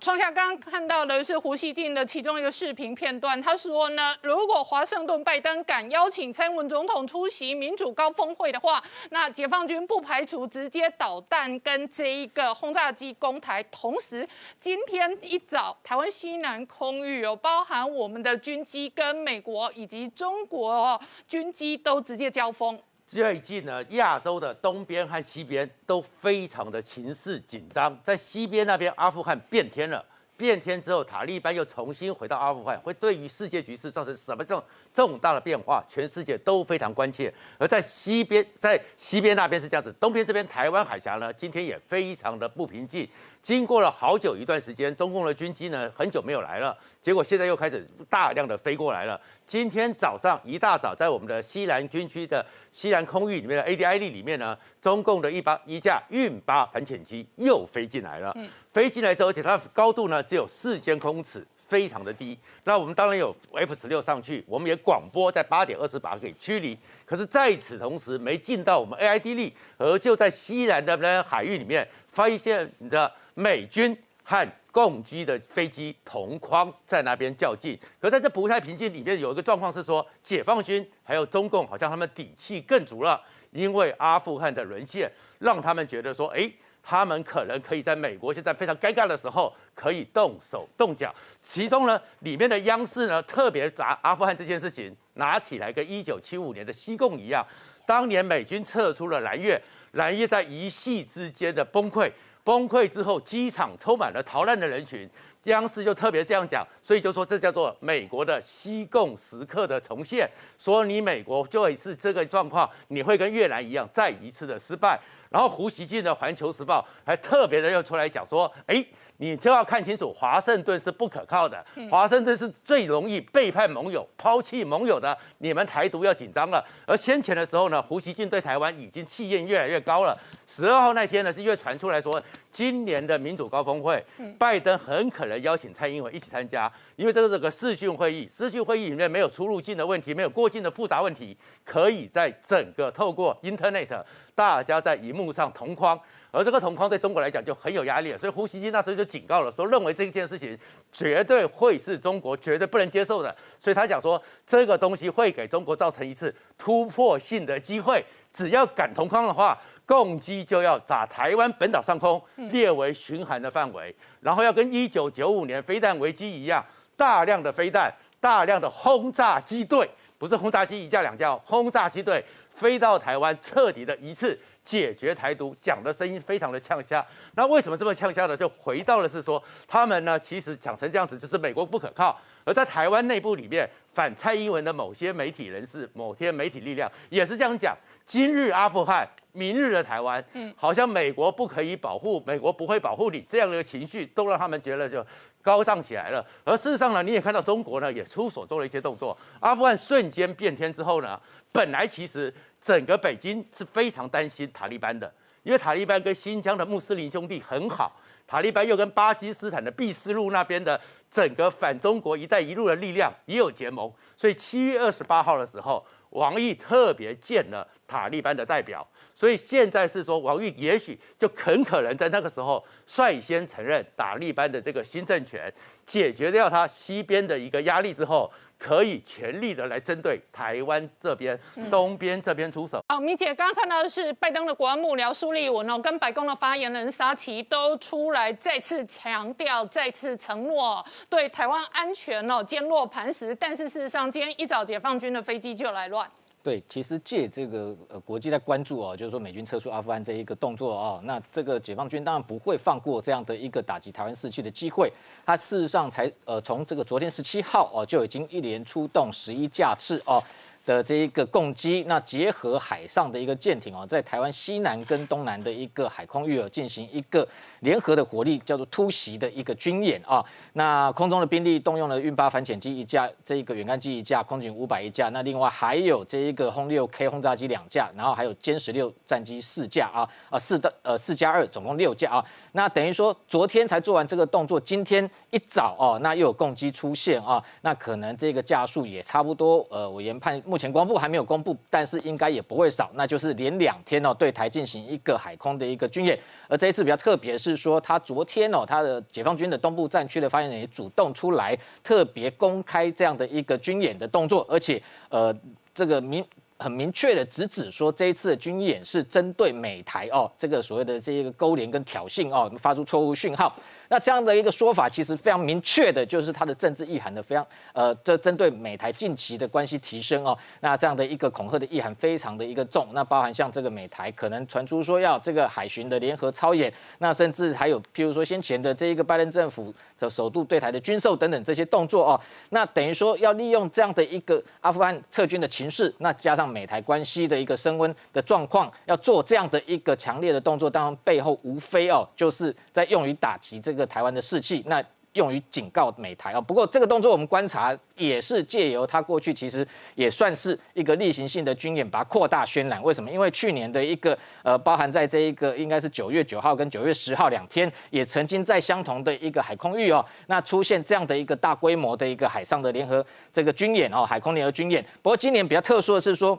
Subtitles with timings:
[0.00, 13.62] 创下刚刚看到的是胡锡进的其中一个视频片段，他说呢，如果华盛顿拜登敢邀请蔡英文总统出席民主高峰会的话，那解放军不排除直接导弹跟这一个轰炸机攻台。
[13.64, 14.26] 同时，
[14.58, 20.98] 今天一早台湾西南空域有包含我们的军机跟美国以及中国
[21.28, 22.80] 军机都直接交锋。
[23.12, 27.98] 最近呢，亚洲的东边和西边都非常的情势紧张。
[28.04, 30.04] 在西边那边，阿富汗变天了，
[30.36, 34.62] 变天之后，塔利班又重新回到阿富汗，会对于世界局势造成什么重
[34.94, 35.84] 重大的变化？
[35.88, 37.34] 全世界都非常关切。
[37.58, 43.08] 而在西边，在西边那边是这样子，东边这边台湾海峡呢，今天也非常的不平静。
[43.42, 49.20] 经过了好久一段时间，中共的军机呢，很久没有来了，结果现在又开始大量的飞过来了。
[49.46, 58.36] 今天早上一大早，在我们的西南军区的西南空域里面的 ADID 里面呢，中共的一八一架运八反潜机又飞进来了。
[58.72, 62.38] 飞进来之后，而且它的高度呢只有四千公尺，非常的低。
[62.64, 66.78] 那我们当然有 F 十六上去，我们也广播在八点二十把给驱离。
[67.06, 73.10] 可是在此同时，没进到我们 AID 里，而就在西南的海域里面发现你的。
[73.32, 73.96] 美军
[74.30, 83.20] 和共机的飞机同框在那边较劲，可在这不太平静里面有一个状况是说，解放军还有中共好像他们底气更足了，
[83.50, 86.48] 因为阿富汗的沦陷让他们觉得说，哎，
[86.80, 91.12] 他们可能可以在美国现在非常尴尬的时候可以动手动脚。
[91.42, 97.44] 其中呢，里面的央视呢特别把阿富汗这件事情拿起来，跟一九七五年的西贡一样，
[97.84, 99.60] 当年美军撤出了蓝月，
[99.94, 102.08] 蓝月在一夕之间的崩溃。
[102.44, 105.08] 崩溃之后，机场充满了逃难的人群。
[105.44, 110.30] 央视就特别这样讲，所以就说这叫做美国的西贡时刻的重现。
[110.58, 115.00] 说你美国就会是这个状况，你会跟越南一样再一次的失败。
[115.30, 118.84] 然后胡锡进的《环球时报》还特别的又出来讲说，哎。
[119.20, 125.14] 你就要看清楚，华盛顿是不可靠的，华盛顿是最容易背叛盟友、抛弃盟友的。
[125.38, 126.64] 你们台独要紧张了。
[126.86, 130.18] 而先前的时候呢，胡锡进对台湾已经气焰越来越高了。
[130.46, 132.20] 十二号那天呢，是因为传出来说，
[132.50, 134.02] 今年的民主高峰会，
[134.38, 144.02] 拜登很可能邀请蔡英文一起参加，因为这个是个视讯会议，视讯会议里面没有出入境的问题，没有过境的复杂问题，可以在整个透过 Internet，
[144.34, 146.00] 大家在荧幕上同框。
[146.32, 150.56] 而这个同框对中国来讲就很有压力了，所以胡锡进那时候就警告了，说认为这件事情
[150.92, 166.64] 绝对会是中国绝对不能接受的，所以他讲说这个东西会给中国造成一次突破性的机会，只要敢同框的话，共机就要把台湾本岛上空列为巡航的范围，然后要跟一九九五年飞弹危机一样，
[166.96, 172.24] 大量的飞弹、大量的轰炸机队，不是轰炸机一架两架，轰炸机队
[172.54, 174.38] 飞到台湾，彻底的一次。
[174.62, 177.04] 解决台独讲的声音非常的呛虾，
[177.34, 178.36] 那为什么这么呛虾呢？
[178.36, 182.16] 就回到了是说，他们呢其实讲成这样子，就是美国不可靠。
[182.44, 195.04] 而在台湾内部里面，反蔡英文的某些媒体人士、某些媒体力量也是这样讲：今日阿富汗，明日的台湾，嗯， 好像美国不可以保护，美国不会保护你，这样的情绪都让他们觉得就
[195.42, 196.24] 高涨起来了。
[196.44, 202.32] 而事实上呢，你也看到中国呢也出手做了一些动作，阿富汗瞬间变天之后呢，本来其实。
[202.60, 205.12] 整个北京是非常担心塔利班的，
[205.42, 210.78] 因为塔利班跟新疆的穆斯林兄弟很好，塔利班又跟巴基斯坦的毕斯路那边的
[211.10, 225.50] 整个反中国“一带一路”的力量也有结盟，所以七月二十八号的时候，王毅特别见了塔利班的代表，所以现在是说王毅也许就很可能在那个时候率先承认塔利班的这个新政权，
[225.86, 228.30] 解决掉他西边的一个压力之后。
[228.60, 231.38] 可以全力的来针对台湾这边
[231.70, 232.84] 东边这边出手。
[232.90, 243.34] 好，明姐刚刚看到的是拜登的国安幕僚苏利文哦，跟白宫的发言人沙奇都出来再次强调、再次承诺对台湾安全哦坚若磐石。
[243.34, 246.06] 但是事实上，今天一早解放军的飞机就来乱。
[246.42, 254.92] 对，其实借这个呃国际在关注哦，就是说美军撤出阿富汗这一个动作哦，那这个解放军当然不会放过这样的一个打击台湾士气的机会。
[255.26, 260.22] 他事实上才呃从这个昨天十七号哦就已经一连出动十一架次哦。
[260.66, 267.26] 的这一个攻击，那结合海上的一个舰艇哦，在台湾西南跟东南的一个海空域哦，进行一个
[267.60, 270.24] 联合的火力叫做突袭的一个军演啊。
[270.52, 282.24] 那空中的兵力动用了运八反潜机一架，这一个远干机一架，空警五百一架，那另外还有这一个轰六 K 轰炸机两架，然后还有歼十六战机四架啊啊四的呃四加二，总共六架啊。
[282.52, 289.64] 那等于说昨天才做完这个动作，今天一早哦，那又有攻击出现啊，那可能这个架数也差不多。
[289.70, 296.18] 呃，我研判目前光部还没有公布，但是应该也不会少，那就是连两天哦，对台进行一个海空的一个军演。
[296.48, 297.49] 而这一次比较特别是。
[297.50, 305.34] 是说，他昨天哦，他的解放军的东部战区的发言人也主动出来，特别公开这样的一个军演的动作，而且呃，
[305.74, 306.24] 这个明
[306.58, 313.54] 很明确的直指说，这一次的军演是针对美台哦，这个所谓的这一个勾连跟挑衅哦，发出错误讯号。
[313.92, 332.20] 那这样的一个说法，其实非常明确的，就是它的政治意涵的非常，呃，这针对美台近期的关系提升哦，那这样的一个恐吓的意涵非常的一个重，那包含像这个美台可能传出说要这个海巡的联合操演，那甚至还有譬如说先前的这一个拜登政府的首度对台的军售等等这些动作哦，
[332.50, 343.79] 那等于说要利用这样的一个阿富汗撤军的情势，那加上美台关系的一个升温的状况，要做这样的一个强烈的动作，当然背后无非哦，就是在用于打击这个。
[343.86, 344.82] 台湾的士气，那
[345.14, 346.40] 用于警告美台啊。
[346.40, 349.66] 不过这个动作我们观察也是借由他过去其实
[349.96, 352.80] 也算是一个例行性的军演，把它扩大渲染。
[352.80, 353.10] 为什么？
[353.10, 364.84] 因为去年的一个呃，包含在这一个应该是九月九号跟九月十号两天，也曾经在相同的一个海空域哦，那出现这样的一个大规模的一个海上的联合这个军演哦，海空联合军演。
[365.02, 366.38] 不过今年比较特殊的是说，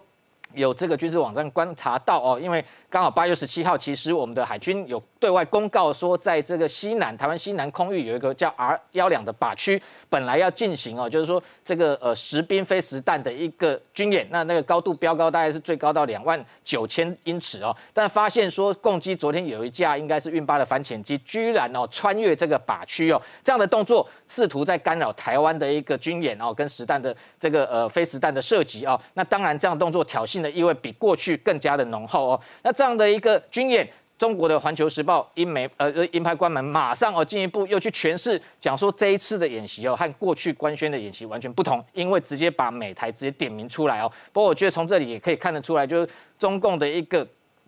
[0.54, 2.64] 有这个军事网站观察到哦，因为。
[2.92, 32.81] 刚好八月十七号，其实我们的海军有对外公告说，在这个西南台湾西南空域有一个叫 R 幺两的靶区，本来要进行哦，就是说这个呃实兵非实弹的一个军演，那那个高度标高大概是最高到两万九千英尺哦，但发现说共机昨天有一架应该是运八的反潜机，居然哦穿越这个靶区哦，这样的动作试图在干扰台湾的一个军演哦，跟实弹的这个呃非实弹的射击哦，那当然这样动作挑衅的意味比过去更加的浓厚哦，那。
[32.82, 33.88] 这样的一个军演，
[34.18, 44.12] 中国的《环球时报》英媒呃英派官门马上哦进一步又去诠释，讲说这一次的演习哦和过去官宣的演习完全不同，因为直接把美台直接点名出来哦。
[44.34, 47.24] 不过我觉得从这里也可以看得出来，就是中共的一个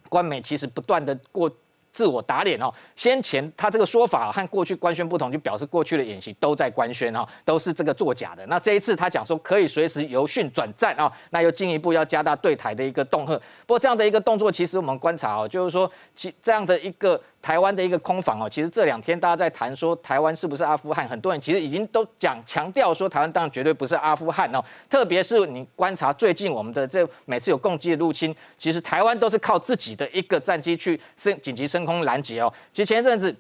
[0.10, 1.48] 官媒其实不断的过。
[1.94, 8.46] 自我打脸哦，先前他这个说法和过去官宣不同，就表示过去的演习都在官宣哦，都是这个作假的。
[8.48, 13.40] 那这一次他讲说可以随时由训转战啊，那又进一步要加大对台的一个恫吓。
[13.66, 17.22] 不过这样的一个动作，其实我们观察哦，就是说其这样的一个。
[17.44, 24.64] 台湾的一个空防哦，其实这两天大家在谈说台湾是不是阿富汗，很多人其实已经都讲强调说台湾当然绝对不是阿富汗哦。
[24.90, 32.52] 特别是你观察最近我们的这每次有攻击的入侵，其实台湾都是靠自己的一个战机去升紧急升空拦截哦。
[32.72, 33.36] 其实前一阵子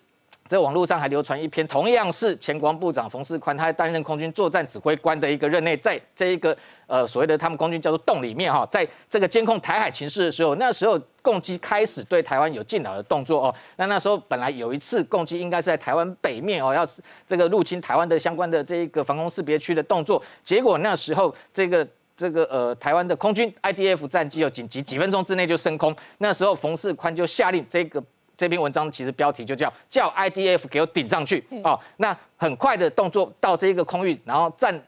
[0.53, 6.55] 在网络上还流传一篇，同样是前国防部长冯世宽，他担任空军作战指挥官的一个任内，在这一个。
[6.85, 13.55] 呃，所谓的他们空军叫做洞里面哈，在这个监控台海情势的时候，那时候共机开始对台湾有进扰的动作哦。
[13.77, 16.87] 那那时候本来有一次共机应该是在台湾北面哦，要
[17.25, 25.95] 这个入侵台湾的相关的这一个防空识别区的动作，结果那时候这个这个呃台湾的空军 IDF 战机哦，紧急几分钟之内就升空。
[26.19, 28.03] 那时候冯世宽就下令，这个
[28.37, 31.79] 这篇文章其实标题就叫叫 IDF 给我顶上去哦。
[31.97, 34.81] 那很快的动作到这个空域，然后占。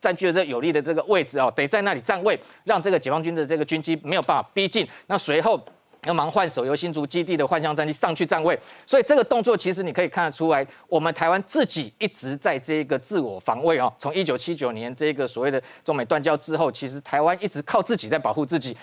[0.00, 4.86] 占据了这有利的这个位置哦，得在那里站位，让这个解放军的这个军机没有办法逼近。
[5.06, 5.58] 那随后
[6.04, 8.58] 要忙换手，由新竹基地的幻象战机上去站位。
[8.84, 13.90] 所以这个动作其实你可以看得出来，我们台湾自己一直在这个自我防卫哦。
[13.96, 18.76] 从一九七九年这个所谓的中美断交之后，其实台湾一直靠自己在保护自己。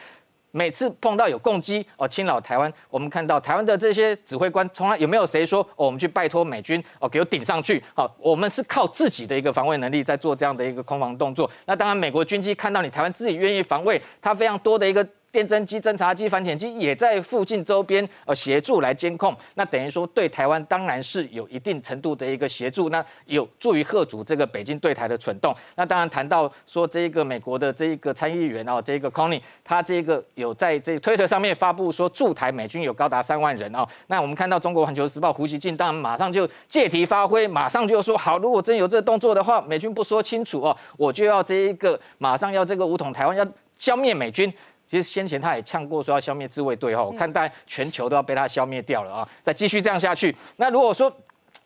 [0.56, 7.84] 每次碰到有攻击哦，侵扰台湾，我们看到台湾的这些指挥官，从来有没有谁说哦，我们去拜托美军哦，给我顶上去？
[7.96, 11.50] 好，我们是靠自己的一个防卫能力在做这样的一个空防动作。
[11.66, 15.06] 那当然，美国军机看到你台湾自己愿意防卫，它非常多的一个。
[15.34, 25.52] 电侦机、侦察机、反潜机也在附近周边呃协助来监控，那等于说对台湾当然是有一定程度的一个协助，那有助于贺阻这个北京对台的蠢动。
[25.76, 33.84] 那当然谈到说这个美国的这一个参议员哦，这一个 Connie，他这个有在这推特上面发布说驻台美军有高达三万人哦。
[34.06, 43.44] 那我们看到中国环球时报胡锡进当然马上就借题发挥，马上就说好，如果真有这个动作的话，美军不说清楚哦，我就要这一个马上要这个武统台湾，要
[43.76, 44.54] 消灭美军。
[44.94, 49.30] 其实先前他也呛过说要消灭自卫队哈，我看大家全球都要被他消灭掉了啊！
[49.42, 51.12] 再继续这样下去，那如果说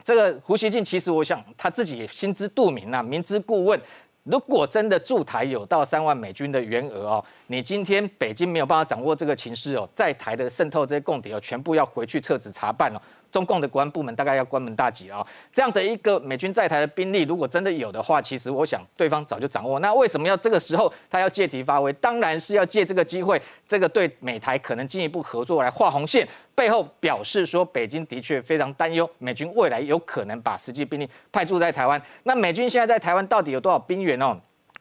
[0.02, 3.78] 这个胡锡进，其实我想他自己也心知肚明啊，明知故问。
[4.24, 13.02] 如果真的驻台有到三万美军的员额哦，你今天北京没有办法掌握这个情势哦，在台的渗透这些共谍哦，全部要回去撤职查办了。
[13.38, 15.28] 中共的国安部门大概要关门大吉了啊！
[15.54, 19.80] 这样的一个美军在台的兵力，如果真的有的话，其实我想对方早就掌握。
[19.80, 21.94] 那为什么要这个时候他要借题发挥？
[21.94, 32.02] 当然是要借这个机会，这个对美台可能进一步合作来画红线，背后表示说北京的确非常担忧美军未来有可能把实际兵力派驻在台湾。
[32.24, 34.36] 那美军现在在台湾到底有多少兵员哦？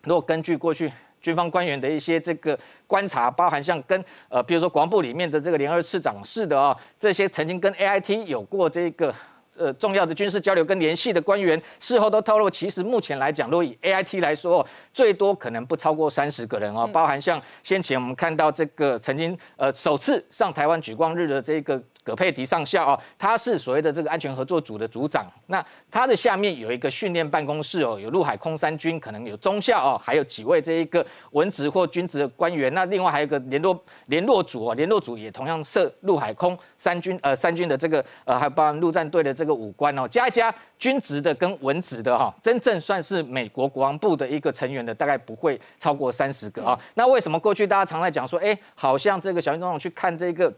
[0.05, 0.91] 如果根据过去。
[1.27, 2.57] 军方官员的一些这个
[2.87, 9.13] 观察，包含像跟呃，比如说国防部里面的这个联合次长室的啊，这些曾经跟 A I T 有过这个。
[9.59, 21.83] 呃，重要的军事交流跟联系的官员事后都透露，其实目前来讲，如果以 A I T 来说，最多可能不超过三十个人哦，包含像先前我们看到这个曾经呃首次上台湾举光日的这个。
[22.07, 25.27] 葛佩迪上校哦，他是所谓的这个安全合作组的组长。
[25.49, 32.73] 那他的下面有一个训练办公室哦，有陆海空三军，可能有中校哦，还有几位这一个文职或军职的官员。
[32.73, 46.79] 那另外还有一个联络联络组哦，联络组也同样设陆海空三军呃三军的这个呃，还包含陆战队的这个武官哦，加一加军职的跟文职的哈，真正算是美国国防部的一个成员的，大概不会超过三十个啊。
[46.95, 50.53] 那为什么过去大家常在讲说，哎，好像这个小英总统去看这个？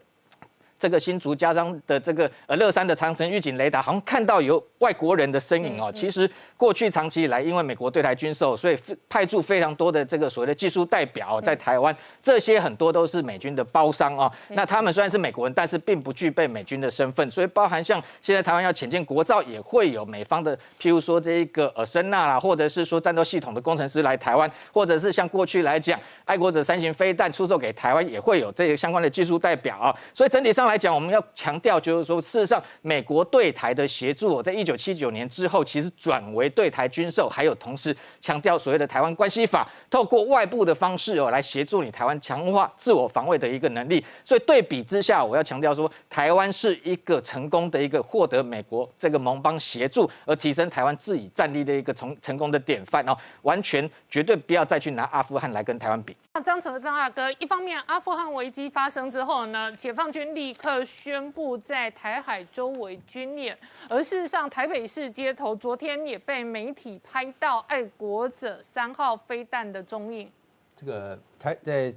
[0.79, 5.91] 这个新竹加上的这个呃乐山的长城预警雷达，好像看到有外国人的身影哦。
[5.93, 14.31] 其实过去长期以来，因为美国对台军售，所以派驻非常多的这个所谓的技术代表在台湾，这些很多都是美军的包商哦。
[14.51, 29.93] 那他们虽然是美国人，但是并不具备美军的身份，所以包含像现在台湾要潜进国造，也会有美方的，譬如说这一个呃声纳啦，或者是说战斗系统的工程师来台湾，或者是像过去来讲，爱国者三型飞弹出售给台湾，也会有这个相关的技术代表啊。
[30.15, 30.69] 所以整体上。
[30.69, 44.05] 来讲，我们要强调，就是说，事实上，美国对台的协助，在一九七九年之后，其实转为对台军售，还有同时强调所谓的台湾关系法，透过外部的方式哦，来协助你台湾强化自我防卫的一个能力。
[44.25, 56.17] 所以对比之下，我要强调说，台湾是一个成功的一个获得美国这个盟邦协助而提升台湾自己战力的一个成成功的典范哦，完全绝对不要再去拿阿富汗来跟台湾比。
[56.39, 70.31] 那张成张大哥，一方面阿富汗危机发生之后呢，解放军立刻宣布在台海周围军演，而事实上台北市街头昨天也被媒体拍到爱国者三号飞弹的踪影。
[70.77, 71.93] 这个台在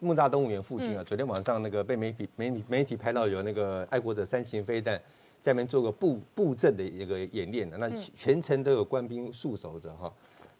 [0.00, 4.96] 木栅动物园附近啊，昨天晚上那个被媒体媒体媒体拍到有那个爱国者三型飞弹
[5.42, 10.10] 在那边做个布布阵的一个演练的，那全程都有官兵驻守着哈。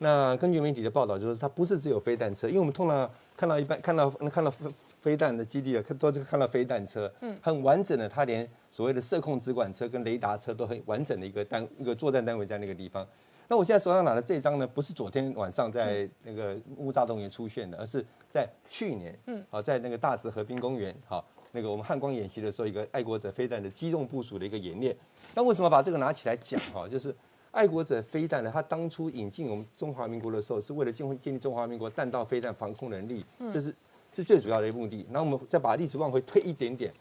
[0.03, 4.67] 那根据媒体的报道，就是它不是只有飞弹车，因为我们通常看到一般看到看到飞
[5.01, 13.07] 飞弹的基地啊，看都是看到飞弹车，嗯，很完整的，它连所谓的射控直管车跟雷达车都很完整的一个单一个作战单位在那个地方。
[13.47, 24.97] 那我现在手上拿的这张呢，不是昨天晚上在那个乌扎动员出现的，而是在去年，嗯，好，在那个大慈河滨公园，好，那个我们汉光演习的时候，一个爱国者飞弹的机动部署的一个演练。
[25.33, 26.89] 那为什么把这个拿起来讲哈？
[26.89, 27.15] 就是。
[27.53, 28.51] 爱国者飞弹呢？
[28.53, 33.75] 它当初引进我们中华民国的时候，是为了建建立中华民国弹道飞弹防空能力，这是
[34.15, 35.07] 是最主要的一个目的。
[35.11, 36.93] 那我们再把历史往回推一点点，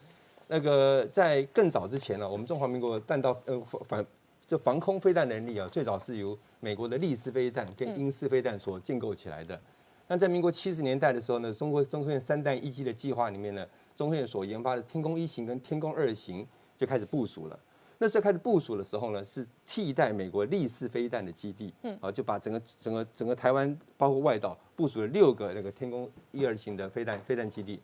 [0.48, 4.04] 那个在更早之前呢，我们中华民国弹道呃反
[4.46, 9.58] 就防空飞弹能力啊，最早是由美国的利式飞弹跟英式飞弹所建构起来的。
[10.06, 13.66] 那在民国七十年代的时候呢，中国中科院三弹一机的计划里面呢，
[13.96, 17.58] 中科院所研发的天宫一型跟天宫二型就开始部署了。
[18.02, 27.80] 那时候开始部署的时候呢，是替代美国立式飞弹的基地，嗯，啊，就把整个整个整个台湾包括外岛部署了六个那个天宫一二型的飞弹飞弹基地。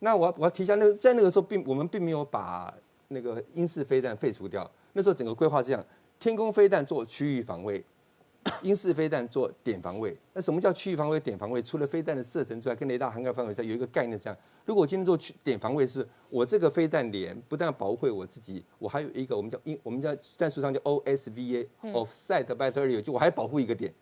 [0.00, 2.74] 那我我要提一下，那个在那个时候并我们并没有把
[3.06, 4.68] 那个英式飞弹废除掉。
[4.92, 5.86] 那时候整个规划是这样：
[6.18, 7.84] 天宫飞弹做区域防卫，
[8.62, 10.16] 英式飞弹做点防卫。
[10.32, 11.62] 那什么叫区域防卫、点防卫？
[11.62, 14.38] 除了飞弹的射程之外，跟雷达涵盖范围在有一个概念，这样。
[14.64, 23.92] 如果我今天做区点防卫，是我这个飞弹连不但保护我自己，我还有一个我们叫英，我们叫战术上叫 OSVA，Offset Battle Area，就我还保护一个点。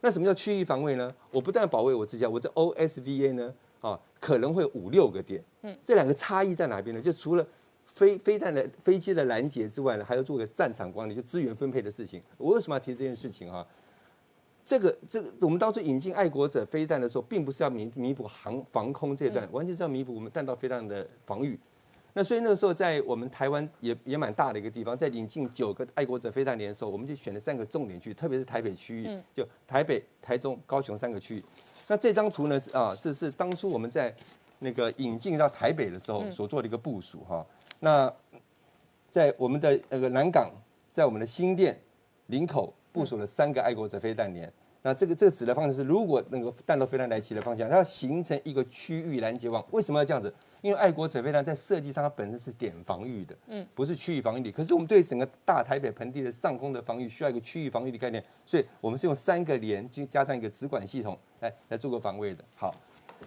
[0.00, 1.12] 那什么叫区域防卫呢？
[1.32, 5.42] 我不但保卫我自己，我这 OSVA 呢，啊，可能会五六个点。
[5.62, 7.02] 嗯，这两个差异在哪边呢？
[7.02, 7.44] 就除了
[7.98, 12.22] 飞飞弹的飞机的拦截之外呢，还要做个战场管理，就资源分配的事情。
[12.36, 13.66] 我为什么要提这件事情啊？
[14.64, 21.58] 这个这个，我们当初引进爱国者飞弹的时候，并不是要弥弥补航防空这段，完全是要弥补我们弹道飞弹的防御。
[22.12, 31.42] 那所以那个时候，在我们台湾也也蛮大的一个地方，在引进九个爱国者飞弹连的时候，我们就选了三个重点区，特别是台北区域，就台北、台中、高雄三个区域。
[31.88, 34.14] 那这张图呢，是啊，是是当初我们在
[34.60, 37.44] 那个引进到台北的时候所做的一个部署哈。
[37.80, 38.12] 那
[39.10, 40.50] 在我们的那个南港，
[40.92, 41.78] 在我们的新店、
[42.26, 42.72] 林口。
[42.90, 44.50] 部署了三个爱国者飞弹连，
[44.82, 49.64] 那这个这个指的方向是，如果那个弹道飞弹来袭的方向，它要形成一个区域拦截网。
[49.70, 50.34] 为什么要这样子？
[50.62, 54.50] 因为爱国者飞弹在设计上它本身是点防御的，嗯，不是区域防御的。
[54.50, 62.42] 可是我们对整个大台北盆地的上空的防御需要一个区域防御的概念，所以我们是用三个连就加上一个直管系统来来做个防卫的。
[62.56, 62.74] 好，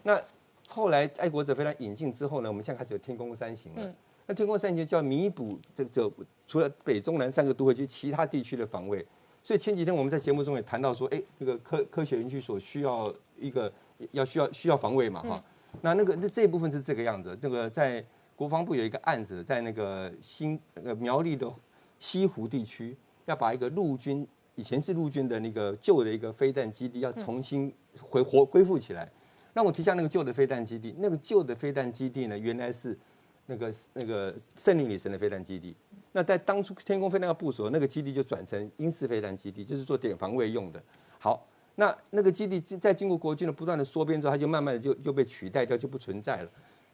[0.03, 0.19] 那
[0.67, 3.93] 后来爱国者飞弹引进之后呢，我们现在开始有天宫三型了。
[4.27, 6.11] 那天空三节就要弥补这这
[6.45, 9.05] 除了北中南三个都会区其他地区的防卫。
[9.43, 13.71] 所以前几天我们在节目中也谈到说，哎，这个科科学园区所需要一个
[14.11, 15.43] 要需要需要防卫嘛哈。
[15.81, 21.51] 那那个那这一部分是这个样子，这个在国防部有一个案子，在那个新呃苗栗的
[21.97, 29.09] 西湖地区，要把一个陆军以前是陆军的那个旧的一个飞弹基地，要重新回活恢复起来。
[29.53, 32.97] 那我提下那个旧的飞弹基地，那个旧的飞弹基地呢，原来是
[33.51, 35.75] 那个那个胜利女神的飞弹基地。
[36.13, 40.81] 那在当初天空飞弹要部署，那个基地就转成英式飞弹基地，就是做点防卫用的。
[41.19, 46.49] 好，那那个基地在经过国军的不断的缩编之后，它就慢慢的就就被取代掉，就不存在了。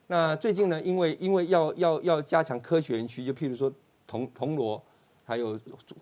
[0.08, 3.72] 那最近呢，因为因为要要要加强科学园区，就譬如说
[4.06, 4.82] 铜铜锣，
[5.26, 5.60] 还有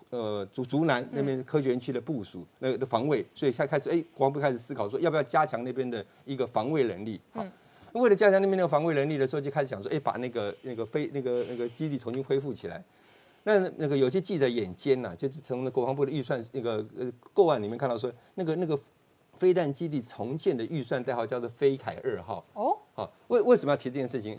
[0.10, 7.20] 呃竹竹南那边科学园区的部署，那个的防卫，所以才开始哎，国防部开始思考说，要不要加强那边的一个防卫能力？
[7.32, 7.46] 好，
[8.02, 12.84] 为了加强那边的防卫能力的时候，就开始想说，哎，把那个那个飞那个那个基地重新恢复起来。
[13.44, 18.78] 那那个有些记者眼尖呐，就是从那国防部的预算那个呃构案里面看到说，那个那个
[19.34, 22.46] 飞弹基地重建的预算代号叫做飞凯二号。
[22.54, 24.38] 哦，好，为为什么要提这件事情？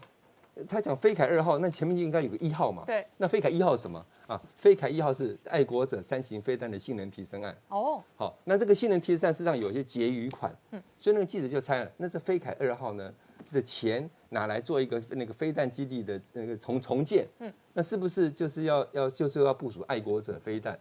[0.66, 2.82] 他讲飞凯二号，那前面就应该有个一号嘛。
[2.86, 3.06] 对。
[3.18, 4.40] 那飞凯一号是什么啊？
[4.56, 7.54] 飞凯一号是爱国者三型飞弹的性能提升案。
[7.68, 8.02] 哦。
[8.16, 10.50] 好，那这个性能提升案实际上有一些结余款。
[10.70, 10.82] 嗯。
[10.98, 13.12] 所以那个记者就猜了，那这飞凯二号呢
[13.53, 14.09] 的钱？
[14.31, 20.76] 拿来做一个那个飞弹基地的那个重重建，嗯，那是不是就是要要就是要部署爱国者飞弹？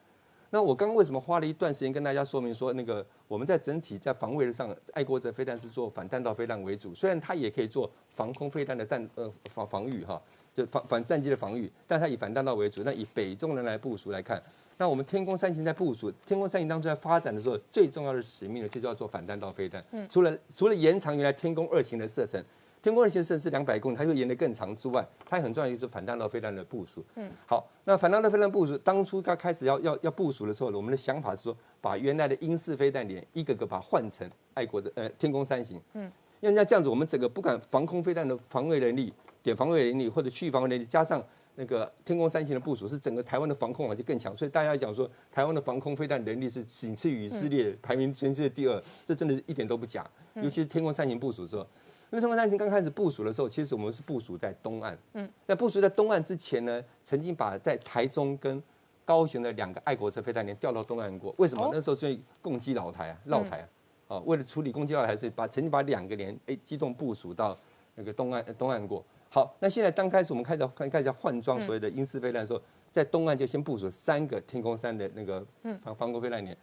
[0.49, 10.19] 那我刚刚为什么花了一段时间跟大家说明说，那个我们在整体在防卫上，爱国者飞弹是做反弹道飞弹为主，虽然它也可以做防空飞弹的弹呃防防御哈，
[10.55, 12.81] 就反反战机的防御，但它以反弹道为主。
[12.83, 14.41] 那以北中人来部署来看，
[14.77, 19.83] 那我们天空三型在部署，天空三型当中在发展的时候，最重要的使命呢，就叫做反弹道飞弹。
[19.91, 22.43] 嗯，除了除了延长原来天空二型的射程。
[22.83, 27.03] 天空二型射程是两百公里，它会延得更长之外，它很重要就是反弹道飞弹的部署。
[27.15, 35.81] 嗯，好，那反弹道飞弹部署，当初刚开始要要要部署的时候，我们的想法是说，把原来的英式飞弹连一个个把它换成爱国的呃天空三型。
[35.93, 36.03] 嗯，
[36.41, 41.19] 因为那这样子，我们整个不管防空飞弹的防卫能力、点防卫能力或者区域防卫能力，加上
[41.55, 44.35] 那个天空三型的部署，是整个台湾的防空网就更强。
[44.35, 50.05] 所以大家讲说，台湾的防空飞弹能力是仅次于以色列，排名全世界第二，这真的一点都不假。
[50.35, 51.65] 尤其是天空三型部署之后。
[52.11, 54.97] 因为天空三型刚开始部署的时候，其实我们是部署在东岸。
[55.13, 58.61] 嗯，在部署在东岸之前呢，曾经把在台中跟
[59.03, 61.33] 高雄的两个爱国者飞弹连调到东岸过。
[61.37, 61.69] 为什么？
[61.73, 63.67] 那时候是攻击老台啊，绕台啊。
[64.07, 67.57] 哦，为了处理攻击老台，是把曾经把两个连哎机动部署到
[67.95, 69.03] 那个东岸东岸过。
[69.29, 72.61] 好，那现在刚开始我们开始看开始换装所谓的英式飞弹的时候，
[72.91, 75.45] 在东岸就先部署三个天空山的那个
[75.83, 76.55] 防防空飞弹连。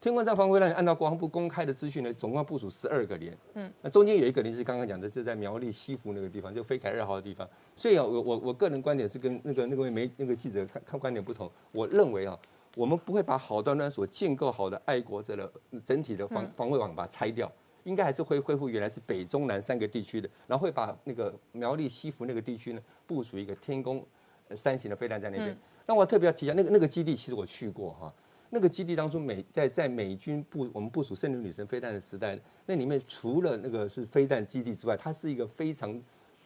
[0.00, 3.36] 天空山防空飞弹按照国防部公开的资讯呢，总共部署十二个连。
[3.52, 7.46] 嗯，那中间有一个连是刚刚讲的，就在苗栗西湖那个地方，就飞凯二号的地方。
[7.76, 11.50] 所以啊，我我我个人观点是跟那个那位媒那个记者看看观点不同。
[11.70, 12.38] 我认为啊，
[12.76, 15.52] 我们不会把好端端所建构好的爱国者的
[15.84, 17.50] 整体的防防卫网把它拆掉，
[17.90, 24.06] 应该还是会恢复原来是北中南三个地区的，然后会把那个苗栗西湖那个地区呢部署一个天宫
[24.54, 25.56] 三型的飞弹在那边。
[25.86, 28.14] 那我特别要提一下，那个那个基地其实我去过哈。
[28.48, 36.00] 那个基地当中，美在在美军部我们部署圣女女神飞弹的时代，那里面除了那个是飞弹基地之外，它是一个非常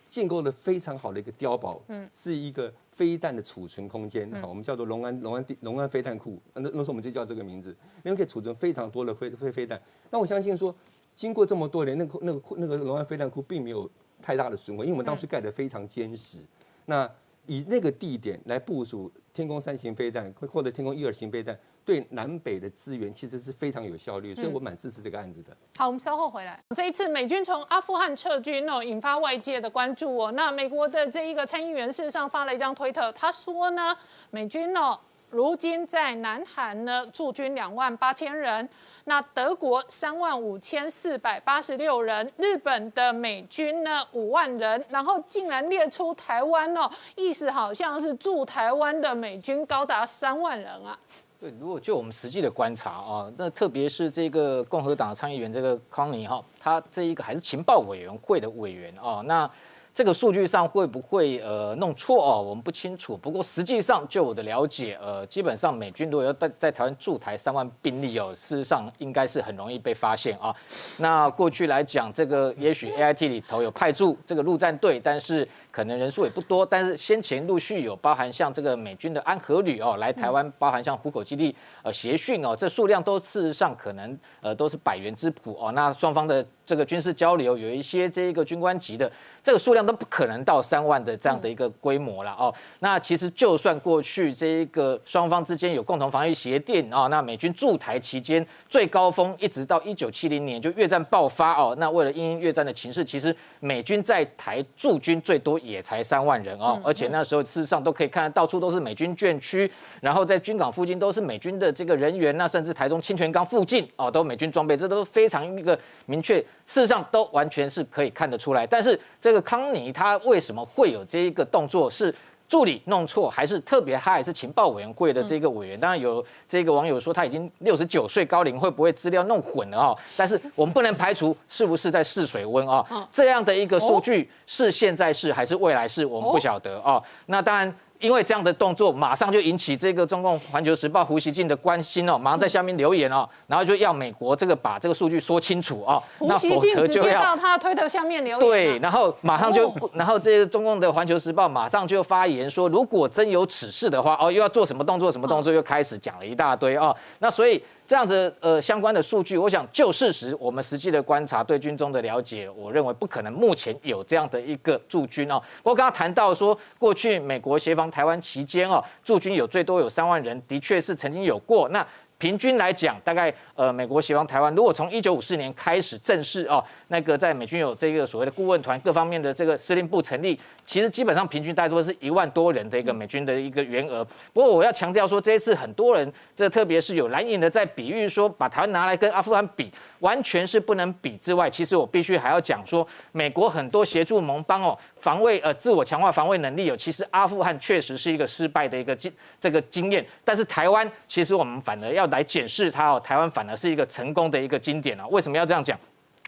[0.09, 9.81] 建构的非常好的一个碉堡，嗯，是一个飞弹的储存空间，好，我们叫做龙安龙安地龙安飞弹库，那那时候我们就叫这个名字，因为可以储存非常多的飞飞飞弹。
[10.11, 10.75] 那我相信说，
[11.15, 16.39] 经过这么多年，那个那个那个龙安飞弹库并没有太大的损毁，因为我们当时盖得非常坚实。
[16.87, 17.11] 那
[17.47, 21.59] 以那个地点来部署天宫三型飞弹，或者天宫一二型飞弹。
[21.87, 25.55] 对南北的资源其实是非常有效率，所以我蛮支持这个案子的。
[25.77, 26.59] 好，我们稍后回来。
[26.75, 30.33] 这一次美军从阿富汗撤军哦，引发外界的关注哦。
[30.33, 33.95] 那美国的这一个参议员事实上发了一张推特，他说呢，
[34.31, 34.99] 美军哦，
[35.35, 38.67] 如今在南韩呢驻军两万八千人，
[39.07, 50.97] 那德国三万五千四百八十六人，日本的美军呢五万人，然后竟然列出台湾哦，意思好像是驻台湾的美军高达三万人啊。
[51.41, 59.51] 对，如果就我们实际的观察啊，那特别是这个共和党的参议员这个康尼哈，他这一个还是情报委员会的委员啊，那
[59.95, 62.43] 这个数据上会不会呃弄错哦？
[62.43, 63.17] 我们不清楚。
[63.17, 70.53] 不过实际上就我的了解，呃，基本上美军如果要在在台湾驻台三万兵力哦，事实上应该是很容易被发现啊。
[70.99, 85.73] 那过去来讲，这个也许 A I T 里头有派驻这个陆战队，但是可能人数也不多，但是先前陆续有包含像这个美军的安和旅哦来台湾，包含像虎口基地呃协训哦，这数量都事实上可能呃都是百元之谱哦。
[85.73, 89.11] 那双方的这个军事交流有一些这个军官级的。
[89.43, 92.55] 这个数量都不可能到三万的这样的一个规模了哦。
[92.79, 101.77] 那其实就算过去这一个双方之间有共同防御协定哦，那美军驻台期间最高峰一直到一九七零年就越战爆发哦。
[101.79, 106.81] 那为了应越战的情势，其实美军在台驻军最多也才三万人哦。
[106.85, 116.39] 而且那时候事实上都可以看到处都是美军眷区，然后在军港附近都是美军的这个人员，那甚至台中清泉岗附近哦都美军装备，这都非常一个明确。
[116.67, 121.91] 事实上都完全是可以看得出来，但是这个康尼他为什么会有这一个动作？
[121.91, 122.15] 是
[122.49, 125.79] 助理弄错，还是特别他还是情报委员会的这个委员？
[125.81, 129.99] 当然有这个网友说他已经六十九岁高龄，会不会资料弄混了哦？
[130.17, 133.09] 但是我们不能排除是不是在试水温啊？
[133.11, 137.03] 这样的一个数据是现在是还是未来是我们不晓得哦。
[137.27, 137.75] 那当然。
[138.05, 146.03] 因为这样的动作，马上就引起这个中共环球时报胡锡进的关心哦，马上在下面留言哦，然后就要美国这个把这个数据说清楚哦。
[146.19, 148.47] 胡锡进直接到他推特下面留言。
[148.47, 156.95] 对，然后马上就，然后这个中共的环球时报马上就发言说，如果真有此事的话，哦，又要做什么动作，什么动作，又开始讲了一大堆哦。
[157.21, 157.63] 那所以。
[157.87, 165.39] 这样子呃相关的数据，我想就事实，我们实际的观察对军中的了解，我认为不可能目前有这样的一个驻军哦。
[165.63, 171.69] 不过刚刚谈到说，过去美国协防台湾期间哦，驻军有最多有三万人，的确是曾经有过。
[171.69, 180.41] 那平均来讲，大概呃美国协防台湾，如果从一九五四年开始正式哦，那个在美军有这个所谓的顾问团各方面的这个司令部成立。
[180.67, 184.05] 其实基本上平均大多是一万多人的一个美军的一个员额。
[184.33, 205.07] 不过我要强调说，这一次很多人，这特别是有蓝营的在比喻说，把台湾拿来跟阿富汗比，完全是不能比之外，其实我必须还要讲说，美国很多协助盟邦哦，防卫呃自我强化防卫能力有，其实阿富汗确实是一个失败的一个经这个经验，但是台湾其实我们反而要来检视它哦，台湾反而是一个成功的一个经典啊。
[205.09, 205.79] 为什么要这样讲？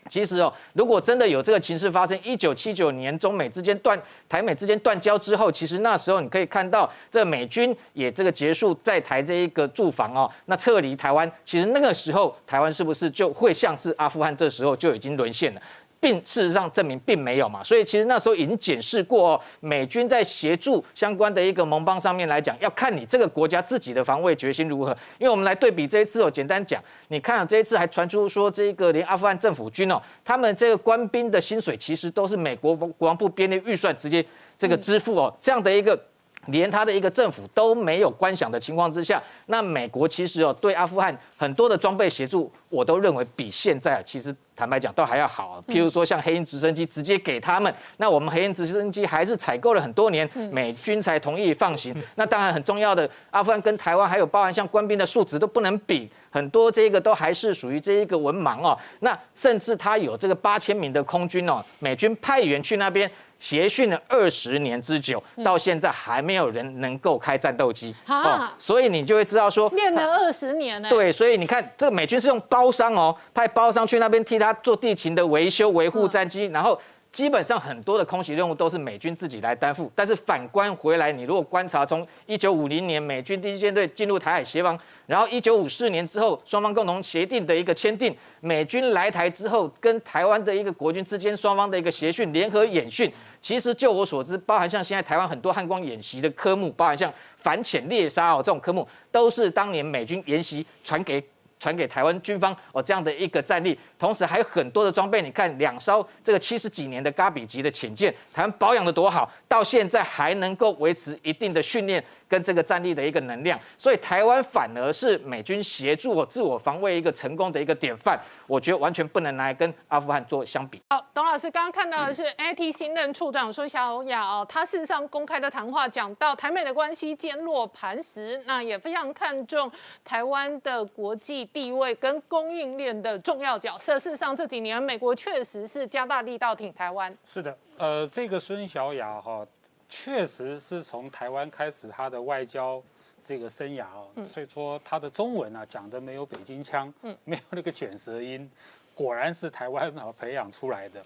[0.08, 15.60] 其实哦，如果真的有这个情势发生，一九七九年中美之间断台美之间断交之后，其实那时候你可以看到，这美军也这个结束在台这一个驻防哦，那撤离台湾，其实那个时候台湾是不是就会像是阿富汗这时候就已经沦陷了？
[15.98, 24.96] 并事实上证明并没有嘛，所以其实那时候已经检视过哦，美军在协助相关的一个盟邦上面来讲，要看你这个国家自己的防卫决心如何。
[25.18, 34.24] 因为我们来对比这一次哦，简单讲，你看这一次还传出说这个连阿富汗政府军哦，他们这个官兵的薪水其实都是美国国防部编列预算直接
[34.58, 35.98] 这个支付哦，这样的一个。
[36.46, 45.62] 连他的一个政府都没有关想的情况之下，那美国其实哦对阿富汗很多的装备协助，我都认为比现在其实坦白讲都还要好。
[45.66, 51.94] 譬如说像黑鹰直升机直接给他们，那我们黑鹰直升机还是采购了很多年，美军才同意放行。
[52.14, 58.78] 那当然很重要的，阿富汗跟台湾还有包含像官兵的数值都不能比，很多这个都还是属于这一个文盲哦。
[59.00, 63.10] 那甚至他有这个八千名的空军哦，美军派员去那边。
[63.38, 70.88] 协训了二十年之久，到现在还没有人能够开战斗机哦，所以你就会知道说练了二十年呢。
[70.88, 76.80] 对，所以你看这个美军是用包商哦，派包商去那边替他做地勤的维修维护战机，然后
[77.16, 79.90] 基本上很多的空袭任务都是美军自己来担负。
[79.94, 93.10] 但是反观回来，你如果观察从一九五零年美军第一舰队进入台海协防，然后一九五四年之后双方共同协定的一个签订，美军来台之后跟台湾的一个国军之间双方的一个协训联合演训。
[93.40, 101.24] 其实就我所知，包含像现在台湾很多汉光演习的科目，包含像反潜猎杀哦这种科目，都是当年美军演习传给
[101.58, 103.78] 传给台湾军方哦这样的一个战力。
[103.98, 112.02] 同时还有很多的装备，你看两艘这个七十几年的嘎比级的潜舰，台湾保养的多好，到现在还能够维持一定的训练。
[112.28, 120.82] 跟这个战力的一个能量，所以台湾反而是美军协助我自我防卫一个成功的一个典范，我觉得完全不能拿来跟阿富汗做相比。
[120.90, 129.70] 好，董老师刚刚看到的是 IT 新任处长孙小雅哦，他事实上公开的谈话讲到台美的关系坚若磐石，那也非常看重
[130.04, 133.98] 台湾的国际地位跟供应链的重要角色。
[133.98, 137.16] 事实上这几年美国确实是加大力道挺台湾。
[137.24, 139.46] 是的，呃，这个孙小雅哈。
[139.88, 142.82] 确实是从台湾开始他的外交
[143.22, 146.92] 这个生涯哦，所以说他的中文啊讲的没有北京腔，
[147.24, 148.50] 没有那个卷舌音，
[148.94, 151.04] 果然是台湾啊培养出来的。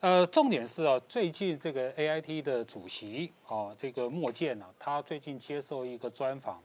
[0.00, 6.58] 呃，重点是哦，最近这个 A I T 的主席哦，这个莫健呢，他最近接受一个专访，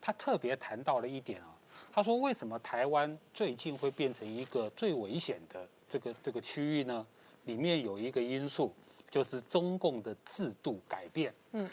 [0.00, 1.54] 他特别谈到了一点啊，
[1.92, 7.06] 他说为什么台湾最近会变成一个最危险的这个这个区域呢？
[7.44, 8.72] 里面有一个因素。
[9.12, 11.32] 就是中共的制度改变。
[11.52, 11.68] 嗯，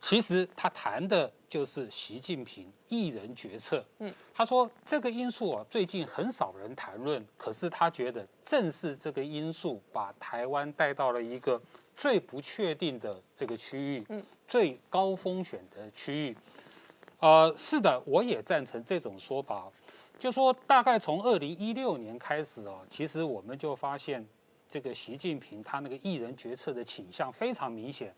[0.00, 3.84] 其实他谈的就是习近平一人决策。
[4.00, 11.62] 嗯，他说这个因素啊，最近很少人谈论，可是他觉得正是这个因素把台湾带到了一个
[11.96, 16.36] 最不确定的这个区域，嗯，最高风险的区域。
[17.20, 19.70] 呃，是的，我也赞成这种说法，
[20.18, 24.26] 就说大概从二零一六年开始啊，其实我们就发现
[24.68, 28.14] 这个习近平他那个一人决策的倾向非常明显。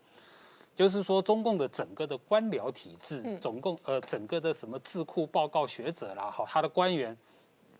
[0.76, 7.14] 就是说，中共的整个的官僚体制，总共呃，整个的什么智库报告学者啦，好，他的官员，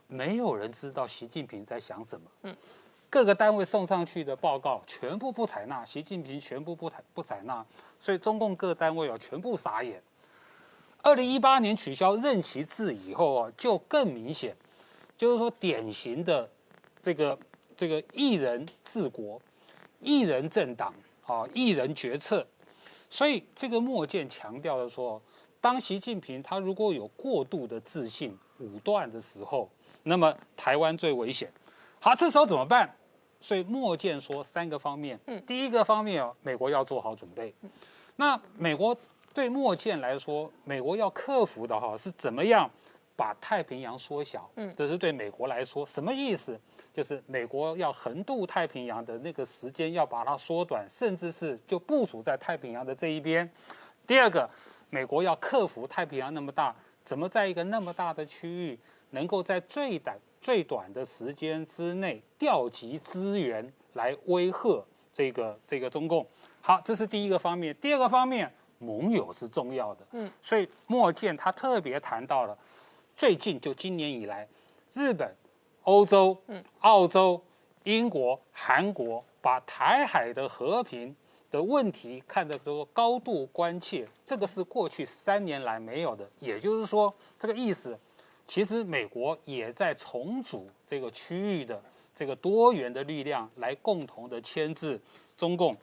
[0.06, 2.26] 没有人知道习近平在想什么。
[2.42, 2.56] 嗯，
[3.08, 7.64] 各个单位送上去的报告全部不采纳，习近平全部不采不采纳，
[7.98, 10.02] 所以中共各单位哦全部傻眼。
[11.00, 14.54] 二零一八年取消任期制以后啊，就更明显，
[15.16, 16.50] 就是说典型的
[17.00, 17.38] 这个
[17.80, 19.40] 这个一人治国，
[20.00, 20.92] 一人政党
[21.24, 22.46] 啊，一人决策。
[23.08, 25.18] 所以这个莫健强调的说，
[25.62, 29.66] 当习近平他如果有过度的自信、武断的时候，
[30.02, 31.50] 那么台湾最危险。
[31.98, 32.94] 好，这时候怎么办？
[33.40, 35.18] 所以莫健说三个方面。
[35.24, 37.54] 嗯，第一个方面哦，美国要做好准备。
[38.16, 38.94] 那美国
[39.32, 42.70] 对莫健来说，美国要克服的哈是怎么样
[43.16, 44.50] 把太平洋缩小？
[44.56, 46.60] 嗯，这是对美国来说什么意思？
[46.92, 53.48] 就是美国要横渡太平洋的那个时间要把它缩短，甚至是就部署在太平洋的这一边。
[54.06, 54.48] 第二个，
[54.90, 56.74] 美国要克服太平洋那么大，
[57.04, 58.78] 怎么在一个那么大的区域，
[59.10, 66.26] 能够在最短最短的时间之内调集资源来威吓这个这个中共？
[66.60, 67.72] 好，这是第一个方面。
[67.80, 70.06] 第二个方面，盟友是重要的。
[70.10, 72.58] 嗯，所以莫健他特别谈到了，
[73.16, 74.48] 最近就今年以来，
[74.92, 75.32] 日本。
[75.84, 76.36] 欧洲、
[76.80, 77.40] 澳洲、
[77.84, 81.14] 英国、韩国把台海的和平
[81.50, 86.28] 的问题看得都高度关切，这个是过去三年来没有的。
[86.38, 87.98] 也就是说，这个意思，
[88.46, 91.82] 其实美国也在重组这个区域的
[92.14, 95.00] 这个多元的力量，来共同的牵制
[95.36, 95.76] 中共。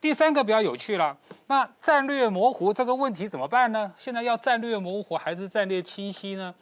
[0.00, 3.92] 第三个比较有趣了，那战略模糊这个问题怎么办呢？
[3.96, 6.54] 现在要战略模糊还是战略清晰呢？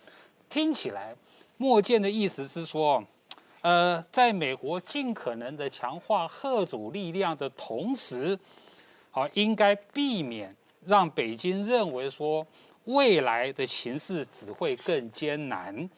[0.48, 1.14] 听起来。
[1.56, 3.02] 莫健的意思是说，
[3.62, 8.38] 呃，在美国尽可能的强化贺主力量的同时，
[9.10, 12.46] 啊，应该避免让北京认为说
[12.84, 15.88] 未来的形势只会更艰难。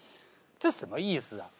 [0.58, 1.50] 这什么意思啊？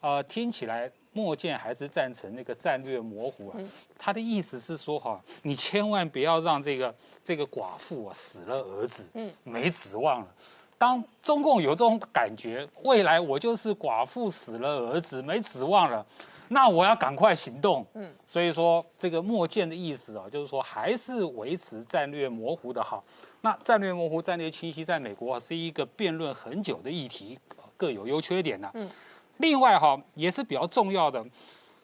[0.00, 3.58] 呃，听起来莫健还是赞成那个战略模糊啊。
[3.98, 10.34] 他的意思是说，哈，你千万不要让这个这个寡妇啊死了儿子，嗯，没指望了。
[10.76, 16.04] 当中共有这种感觉，未来我就是寡妇死了儿子没指望了，
[16.48, 17.86] 那我要赶快行动。
[17.94, 23.02] 嗯，所以说这个莫见的意思啊，就是说还是维持战略模糊的好。
[23.40, 27.38] 那战略模糊、战略清晰，在美国是一个辩论很久的议题，
[27.76, 28.70] 各有优缺点的。
[28.74, 28.90] 嗯，
[29.38, 31.24] 另外哈也是比较重要的，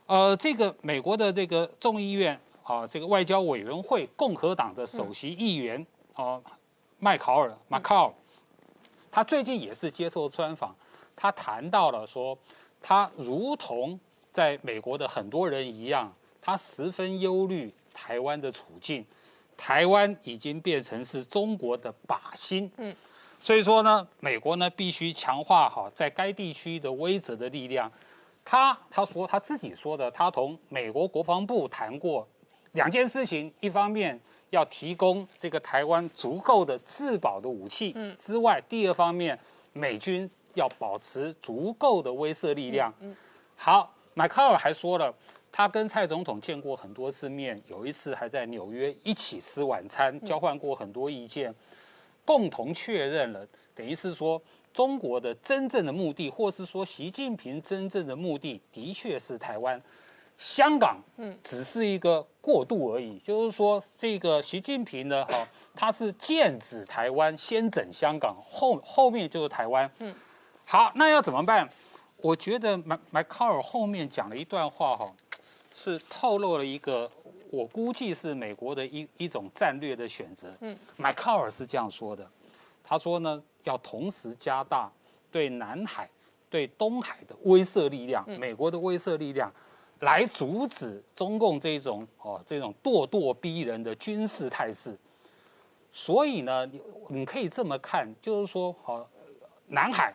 [0.07, 6.41] 呃，这个美国的这个众议院啊，这个外交委员会共和党的首席议员啊，
[6.99, 8.13] 麦考尔马考。
[9.11, 10.75] 他最近也是接受专访，
[11.17, 12.39] 他谈到了说，
[12.81, 13.99] 他如同
[14.31, 19.05] 在美国的很多人一样，他十分忧虑台湾的处境，
[19.57, 22.95] 台湾已经变成是中国的靶心，嗯，
[23.39, 27.91] 所以说呢，美国呢必须强化好在该地区的威慑的力量。
[28.45, 32.27] 他他说他自己说的，他同美国国防部谈过
[32.73, 34.21] 两件事情，一方面。
[34.51, 39.39] 要提供这个台湾足够的自保的武器之外，第二方面，
[39.73, 42.93] 美军要保持足够的威慑力量。
[43.57, 45.15] 好，迈克尔还说了，
[45.53, 51.55] 他跟蔡总统见过很多次面，有一次还在纽约一起吃晚餐，交换过很多意见，
[52.25, 54.41] 共同确认了，等于是说
[54.73, 59.81] 中国的真正的目的，或是说习近平真正的目的，的确是台湾。
[60.41, 63.19] 香港，嗯，只是一个过渡而已。
[63.19, 69.89] 就是说，这个习近平呢， 哈，他是剑指台湾，先整香港，后后面就是台湾。
[69.99, 70.15] 嗯，
[70.65, 71.69] 好，那要怎么办？
[72.17, 75.13] 我觉得麦麦考尔后面讲了一段话，哈，
[75.75, 77.11] 是透露了一个，
[77.51, 80.49] 我估计是美国的一一种战略的选择。
[80.61, 82.27] 嗯，麦考尔是这样说的，
[82.83, 84.91] 他说呢，要同时加大
[85.31, 86.09] 对南海、
[86.49, 89.53] 对东海的威慑力量，美国的威慑力量。
[90.01, 94.97] 来阻止中共这种哦这种咄咄逼人的军事态势，
[95.93, 99.07] 所以呢，你你可以这么看，就是说，好，
[99.67, 100.13] 南海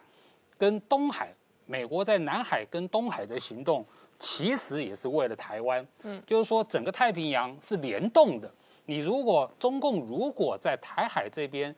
[0.58, 1.34] 跟东海
[1.66, 3.86] 美国在南海跟东海的行动，
[4.20, 5.86] 其实也是为了台湾。
[6.04, 8.52] 嗯，就是说整个太平洋是联动的。
[8.86, 11.76] 你如果中共如果在台海这边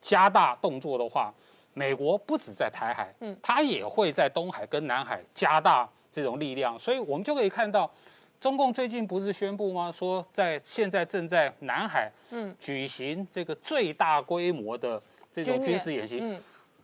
[0.00, 1.32] 加大动作的话，
[1.72, 6.78] 美国不止在台海，嗯，它也会在东海跟南海加大这种力量。
[6.78, 7.90] 所以我们就可以看到，
[8.38, 9.92] 中共最近不是宣布吗？
[9.92, 16.22] 说在现在正在南海，嗯，举行这个最大规模的这种军事演习，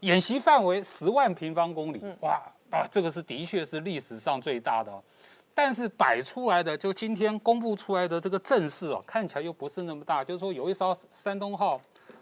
[0.00, 4.92] 演习范围十万平方公里，哇啊，这个是的确是历史上最大的。
[5.54, 10.22] 但是摆出来的，就今天公布出来的这个阵势哦，看起来又不是那么大。
[10.22, 11.80] 就是说，有一艘山东号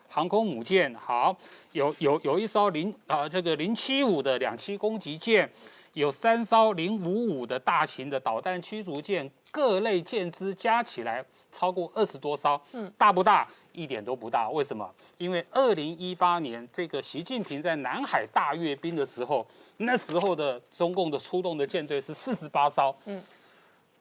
[0.09, 1.37] 航空母舰，好，
[1.73, 5.51] 有有有一艘零啊这个零七五的两栖攻击舰，
[5.95, 12.61] 有三艘零五五的大型的导弹驱逐舰，各类舰只加起来超过二十多艘。
[12.73, 13.49] 嗯，大不大？
[13.73, 14.49] 一点都不大。
[14.51, 14.89] 为什么？
[15.19, 19.45] 因为二零一八年这个习近平在南海大阅兵的时候。
[19.77, 23.21] 那时候的中共的出动的舰队是四十八艘，嗯，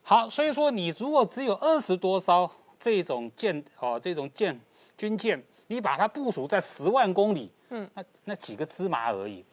[0.03, 2.47] 好，所以说你如果只有二十多艘
[2.79, 4.57] 这种舰哦，这种舰
[4.95, 9.43] 军舰，你把它部署在十万公里，嗯，那那几个芝麻而已。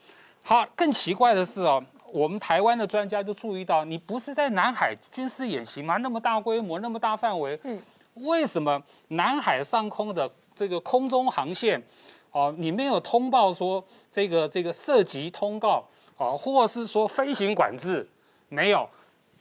[0.42, 5.96] 好，更奇怪的是哦，我们台湾的专家就注意到，你不是在南海军事演习吗？
[5.98, 7.80] 那么大规模，那么大范围，嗯，
[8.14, 11.82] 为什么南海上空的这个空中航线，
[12.32, 15.84] 哦，你没有通报说这个这个涉及通告？
[16.16, 18.06] 哦，或是说飞行管制
[18.50, 18.86] 没有，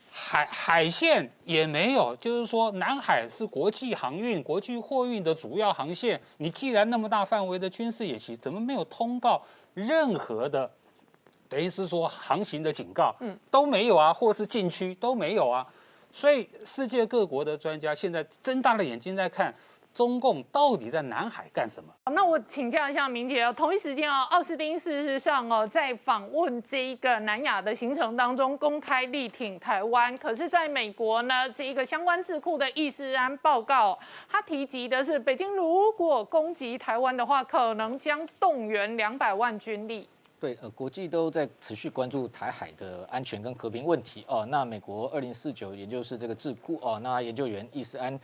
[0.09, 6.17] 海海线也没有，就是说南海是国际航运、国际货运的主要航线。
[6.37, 10.71] 你既然那么大范围的军事演习，怎么没有通报任何的，
[11.49, 15.65] 等于是说航行的警告，嗯，都没有啊，或是禁区都没有啊。
[16.11, 19.53] 所以世界各国的专家现在睁大了眼睛在看。
[19.91, 21.91] 中共到底在南海干什么？
[22.13, 30.15] 那我请教一下明姐哦，同一时间哦，奥斯汀事实上哦，在访问这一个南亚的行程当中，公开力挺台湾。
[30.19, 33.97] 可是，在美国呢，这一个相关智库的易思安报告，
[34.29, 40.07] 他提及的是，北京如果攻击台湾的话，可能将动员两百万军力。
[40.39, 44.45] 对，呃，国际都在持续关注台海的安全跟和平问题哦。
[44.45, 48.17] 那美国二零四九也就是这个智库哦，那研究员易思安。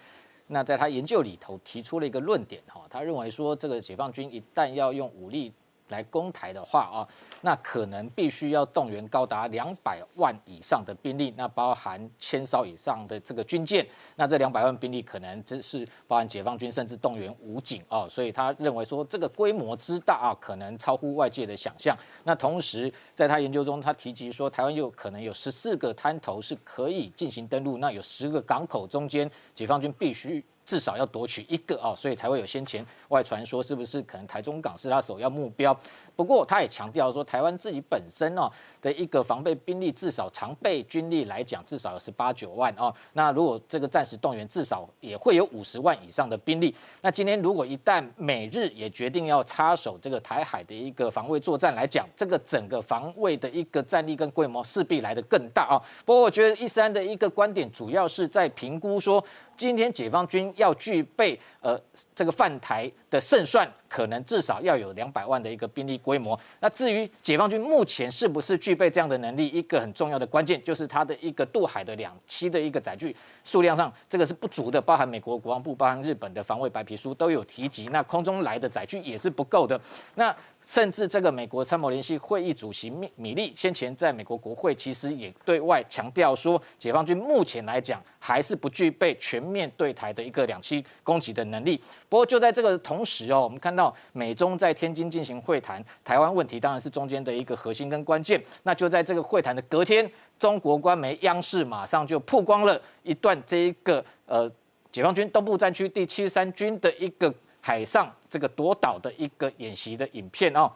[0.47, 5.51] 那在他研究里头提出了一个论点哈，他认为说这个解放军一旦要用武力
[5.89, 6.97] 来攻台的话啊，
[7.45, 13.85] 那可能必须要动员高达两百万以上的兵力，那包含千艘以上的这个军舰。
[14.15, 21.95] 那这两百万兵力可能只是包含解放军，甚至动员武警啊，所以他认为说这个规模之大啊，可能超乎外界的想象。
[22.23, 35.77] 那同时在他研究中，他提及说台湾有可能有十四个滩头是可以进行登陆，那有十个港口中间，解放军必须至少要夺取一个啊，所以才会有先前外传说是不是可能台中港是他首要目标。
[36.15, 38.49] 不过他也强调说，台湾自己本身哦
[38.85, 42.93] 的一个防备兵力，至少常备军力来讲，至少有十八九万哦。
[43.13, 46.75] 那如果这个战时动员，至少也会有五十万以上的兵力。
[47.01, 55.81] 那今天如果一旦美日也决定要插手这个台海的一个防卫作战来讲，这个整个防卫的一个战力跟规模势必来得更大啊。
[56.05, 59.23] 不过我觉得一三的一个观点，主要是在评估说。
[59.57, 61.79] 今天解放军要具备呃
[62.13, 66.37] 这个犯台的胜算，可能至少要有两百万的一个兵力规模。
[66.59, 74.81] 那至于解放军目前是不是具备这样的能力，一个很重要的关键就是它的一个渡海的两栖的一个载具数量上，这个是不足的。
[74.81, 79.79] 包含美国国防部、包含日本的防卫白皮书都有提及，那空中来的载具也是不够的。
[80.15, 80.35] 那
[80.65, 91.79] 甚至这个美国参谋联席会议主席米米利先前在美国国会其实也对外强调说，解放军目前来讲还是不具备全面对台的一个两栖攻击的能力。
[92.09, 98.43] 不过就在这个同时哦，我们看到美中在天津进行会谈，台湾问题当然是中间的一个核心跟关键。
[98.63, 104.51] 那就在这个会谈的隔天，中国官媒央视马上就曝光了一段这一个呃
[104.91, 107.31] 解放军东部战区第七十三军的一个。
[107.65, 110.69] 海上这个夺岛的一个演习的影片哦，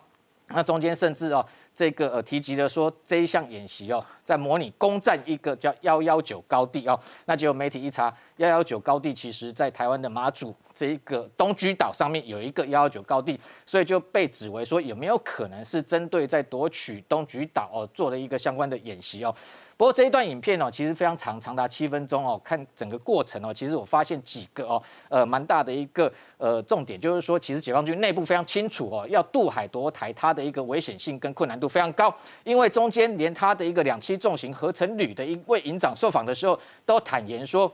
[0.48, 1.45] 那中间甚至哦，
[1.76, 19.36] 这个呃提及了说这一项演习哦，在模拟攻占一个叫幺幺九高地哦，那结果媒体一查，幺幺九高地其实在台湾的马祖这一个东居岛上面有一个幺幺九高地，所以就被指为说有没有可能是针对在夺取东莒岛哦做了一个相关的演习哦。
[19.79, 22.37] 不过这一段影片哦，其实非常长，长达七分钟哦。
[22.43, 32.13] 看整个过程哦，其实我发现几个哦，呃，蛮大的一个呃重点，就是说，其实解放军内部非常清楚哦，要渡海夺台，它的一个危险性跟困难度非常高，
[32.43, 37.71] 因为中间连他的一个两栖重型合成旅的一位营长受访的时候，都坦言说，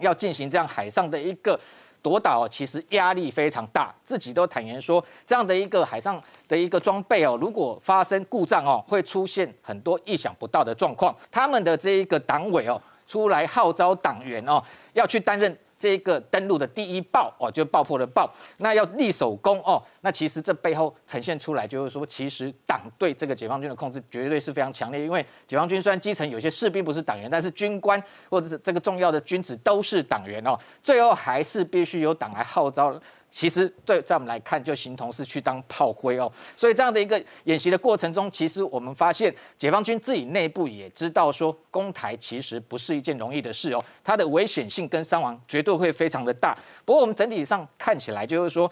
[0.00, 1.60] 要进行这样海上的一个
[2.00, 6.18] 夺岛其实压力非常大，自己都坦言说，这样的一个海上
[6.52, 11.16] 的一个装备哦，如果发生故障哦，会出现很多意想不到的状况。
[11.30, 15.56] 他们的这一个党委哦，出来号召党员哦，要去担任。
[15.78, 19.82] 这个登陆的第一爆哦，就爆破的爆，那要立首功哦。
[20.02, 25.02] 那其实这背后呈现出来，就是说，其实党对这个解放军的控制绝对是非常强烈。
[25.02, 28.00] 因为解放军虽然基层有些士兵不是党员，但是军官
[28.30, 30.56] 或者是这个重要的军职都是党员哦。
[30.84, 32.94] 最后还是必须由党来号召。
[33.34, 36.30] 其实对在我们来看，就形同是去当炮灰哦。
[36.54, 46.54] 所以这样的一个演习的过程中，其实我们发现解放军自己内部也知道说，攻台其实不是一件容易的事哦，它的危险性跟伤亡绝对会非常的大。
[46.84, 48.70] 不过我们整体上看起来，就是说，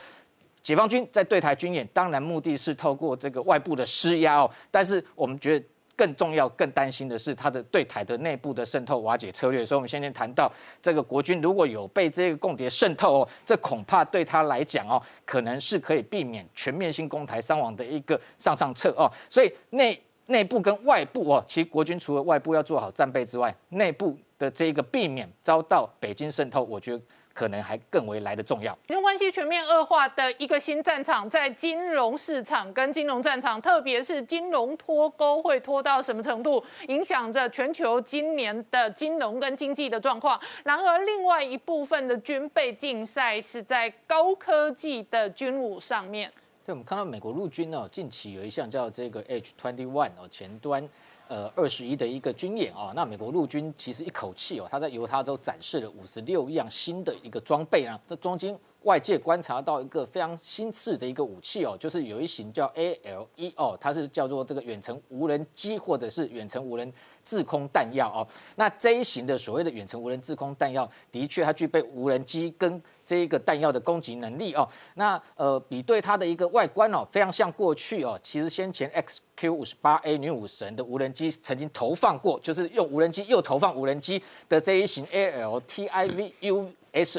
[0.63, 5.67] 解放军在对台军演，当然目的是透过这个外部的施压哦，但是我们觉得。
[6.01, 9.67] 更重要、更担心的是它的对台的内部的渗透瓦解策略。
[9.67, 19.13] 所以，我们先前谈到这个国军如果有被这个共谍渗透哦，这恐怕对他来讲哦，可能是可以避免全面性攻台伤亡的一个上上策哦。
[19.29, 27.05] 所以内内部跟外部哦，其实国军除了外部要做好战备之外，内部的这一个避免遭到北京渗透，我觉得。
[27.33, 28.77] 可能还更为来的重要。
[28.89, 40.39] 中关系全面恶化的一个新战场，在金融市场跟金融战场，特别是金融脱钩会拖到什么程度，影响着全球今年的金融跟经济的状况。
[40.65, 46.31] 然而，另外一部分的军备竞赛是在高科技的军武上面。
[46.65, 50.87] 对，我们看到美国陆军呢，近期有一项叫这个 H twenty one 哦，前端。
[51.31, 66.93] 呃，二十一的一个军演啊，那美国陆军其实一口气哦，他在犹他州展示了五十六样新的一个装备啊，这中间外界观察到一个非常新式的一个武器哦，就是有一型叫 A L E 哦，它是叫做这个远程无人机或者是远程无人
[67.25, 86.71] 制空弹药哦，那这一型的所谓的远程无人制空弹药，的确它具备无人机跟这一个弹药的攻击能力哦，那呃，比对它的一个外观哦，非常像过去哦，其实先前 XQ 五十八 A 女武神的无人机曾经投放过，就是用无人机又投放无人机的这一型 ALTIVUS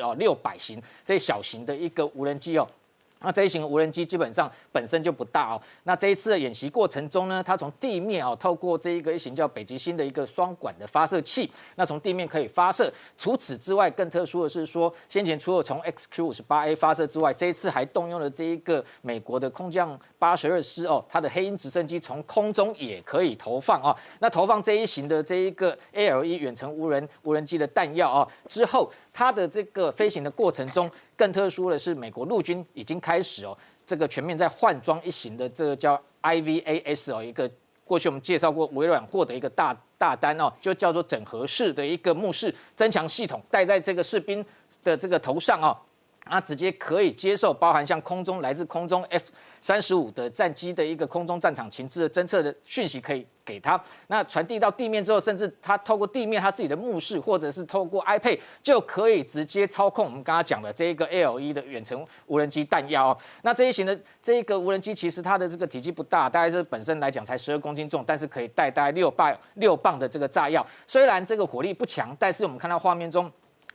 [0.02, 2.68] 哦六百型这小型的一个无人机哦。
[3.22, 5.62] 那这一型无人机基本上本身就不大哦。
[5.84, 12.92] 那这一次的演习过程中呢，它从地面哦，透过这一个一型叫北极星的一个双管的发射器，那从地面可以发射。
[13.18, 23.96] 除此之外，更特殊的是说，先前除了从 XQ 五十八 A 发射之外，这一次还动用了这一个美国的空降八十二师哦，它的黑鹰直升机从空中也可以投放哦。
[24.20, 28.92] 那投放这一型的这一个 ALE 远程无人无人机的弹药哦之后。
[29.14, 30.90] 它的这个飞行的过程中，
[31.22, 33.56] 更特殊的是，美国陆军已经开始哦，
[33.86, 37.48] 这个全面在换装一型的这个叫 IVAS 哦，一个
[37.86, 44.44] 过去我们介绍过，微软获得一个大大单哦，就叫做整合式的一个目视增强系统，戴在这个士兵
[44.84, 45.78] 的这个头上哦，
[46.24, 49.32] 啊直接可以接受包含像空中来自空中 F。
[49.62, 63.10] 三十五的战机的一个空中战场情资的侦测的讯息可以给他，那传递到地面之后，甚至他透过地面他自己的目视，或者是透过 iPad 就可以直接操控我们刚刚讲的这一个 L 一的远程无人机弹药。
[63.10, 70.66] 哦那这一型的这一个无人机其实它的这个体积不大，大概是本身来讲才十二公斤重，但是可以带大概六磅六磅的这个炸药。
[70.88, 73.32] 虽然这个火力不强，但是我们看到画面中。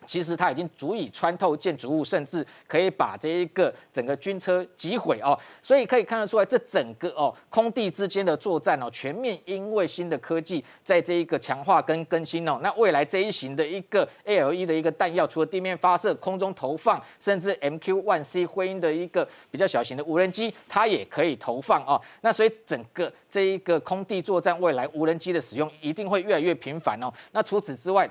[0.06, 5.38] 其实它已经足以穿透建筑物，甚至可以把这一个整个军车击毁哦。
[5.60, 12.58] 所以可以看得出来，这整个哦空地之间的作战哦，全面因为新的科技在这一个强化跟更新哦。
[12.62, 22.00] 那未来这一型的一个 A L E 的一个弹药，除了地面发射、空中投放，甚至 M Q One C 灰鹰的一个比较小型的无人机，它也可以投放哦。
[22.20, 27.12] 那所以整个这一个空地作战，未来无人机的使用一定会越来越频繁哦。
[27.32, 28.08] 那除此之外，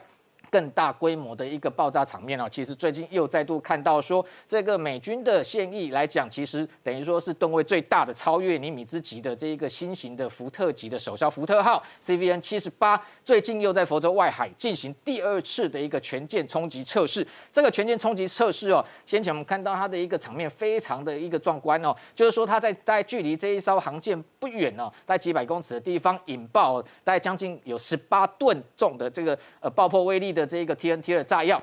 [0.56, 17.28] 更大规模的一个爆炸场面哦，其实最近又再度看到说，这个美军的现役来讲，其实等于说是吨位最大的，超越尼米兹级的这一个新型的福特级的首艘福特号 CVN 七十八，最近又在佛州外海进行第二次的一个全舰冲击测试。
[17.51, 30.45] 这个全舰冲击测试哦，先前我们看到它的一个场面非常的一个壮观哦，就是说它在在距离这一艘航舰不远哦，在几百公尺的地方引爆，大概将近有十八吨重的这个呃爆破威力的。
[30.46, 31.62] 这一个 TNT 的炸药，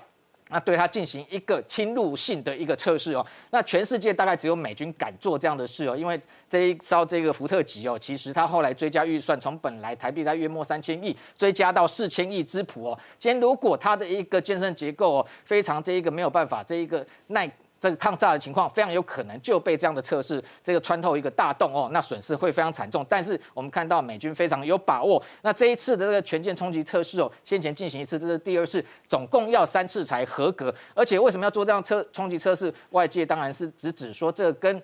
[0.48, 3.24] 那对它进行一个侵入性的一个测试哦。
[3.50, 12.98] 那全世界大概只有美军敢做这样的事哦，因为这一艘这个福特级哦，其实它后来追加预算从本来台币在约莫三千亿，追加到四千亿之谱哦。
[13.18, 17.50] 今天如果它的一个健身结构哦，非常这一个没有办法，这一个耐。
[17.82, 23.04] 这个抗炸的情况非常有可能就被这样的测试这个穿透一个大洞哦，那损失会非常惨重。
[23.08, 30.72] 但是我们看到美军非常有把握，那这一次的这个全舰冲击测试哦，先前进行一次，这是第二次，总共要三次才合格。
[30.94, 32.72] 而且为什么要做这样测冲击测试？
[32.90, 34.80] 外界当然是直指说这跟。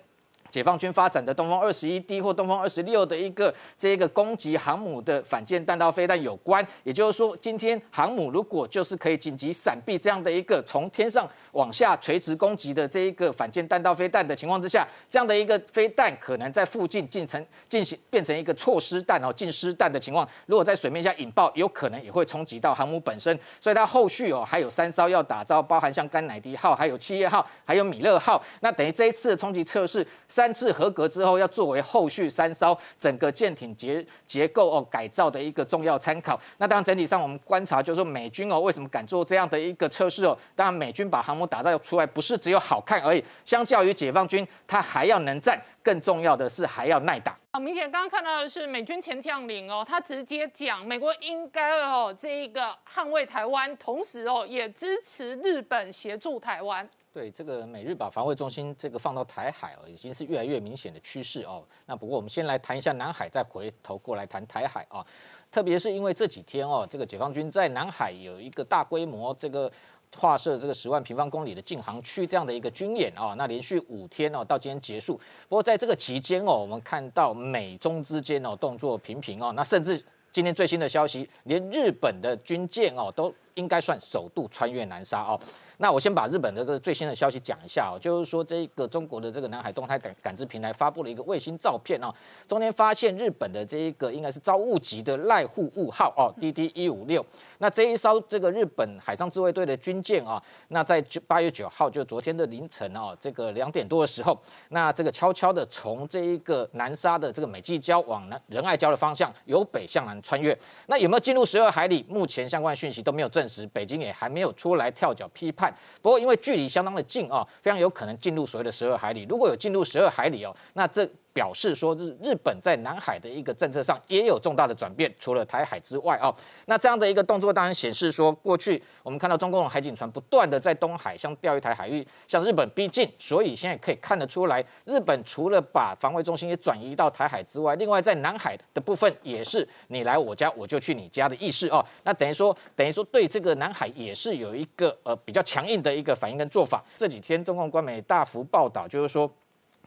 [0.49, 30.05] 解放军发展的东风二十一 D 或东风二十六的一个这个攻击航母的反舰弹道飞弹有关，也就是说，今天航母如果就是可以紧急闪避这样的一个从天上往下垂直攻击的这一个反舰弹道飞弹的情况之下，这样的一个飞弹可能在附近进成进行变成一个错失弹哦，进失弹的情况，如果在水面下引爆，有可能也会冲击到航母本身，所以它后续哦还有三艘要打造，包含像甘乃迪号、还有七叶号、还有米勒号，那等于这一次的冲击测试。
[30.39, 36.39] 三次合格之后，要作为后续三艘整个舰艇结结构哦改造的一个重要参考。
[36.59, 40.37] 那当然整体上我们观察，就是说美军哦为什么敢做这样的一个测试哦？
[40.55, 47.37] 当然美军把航母打造出来，不是只有好看而已，相较于解放军，它还要能战，更重要的是还要耐打。
[47.51, 56.89] 好，明显刚刚看到的是美军前将领哦，他直接讲美国应该哦这一个捍卫台湾，同时哦也支持日本协助台湾。
[57.11, 61.63] 对这个美日把防卫中心这个放到台海哦，已经是越来越明显的趋势哦。
[61.87, 65.05] 那不过我们先来谈一下南海，再回头过来谈台海啊。
[65.51, 69.71] 特别是因为这几天哦，这个解放军在南海有一个大规模这个
[70.15, 73.33] 划设这个十万平方公里的禁航区这样的一个军演啊。
[73.35, 75.19] 那连续五天哦，到今天结束。
[75.47, 79.99] 不过在这个期间哦，我们看到美中之间哦动作频频哦，那甚至
[80.31, 85.39] 今天最新的消息，连日本的军舰哦都应该算首度穿越南沙哦。
[85.81, 92.13] 那我先把日本的这个最新的消息讲一下哦，就是说这个中国的这个南海动态感感知平台发布了一个卫星照片哦，
[92.49, 97.25] 中间发现日本的这一个应该是招物级的濑户物号哦，DD 一五六。
[97.59, 104.37] 那这一艘这个日本海上自卫队的军舰啊，那在九八月九号就昨天的凌晨哦，这个两点多的时候，
[104.69, 110.57] 那这个悄悄的从这一个南沙的这个美济礁往南仁爱礁的方向由北向南穿越。
[110.87, 112.05] 那有没有进入十二海里？
[112.09, 115.68] 目前相关讯息都没有证实，北京也还没有出来跳脚批判。
[116.01, 119.25] 不过，因为距离相当的近啊，非常有可能进入所谓的十二海里。
[119.29, 121.09] 如果有进入十二海里哦，那这。
[121.33, 126.33] 表示说，日日本在南海的一个政策上也有重大的转变，除了台海之外啊，
[126.65, 146.83] 那这样的一个动作当然显示说，过去我们看到中共海警船不断的在东海向钓鱼台海域向日本逼近，所以现在可以看得出来，日本除了把防卫中心也转移到台海之外，另外在南海的部分也是你来我家我就去你家的意思哦，那等于说等于说对这个南海也是有一个呃比较强硬的一个反应跟做法。
[146.97, 149.31] 这几天中共官媒大幅报道，就是说。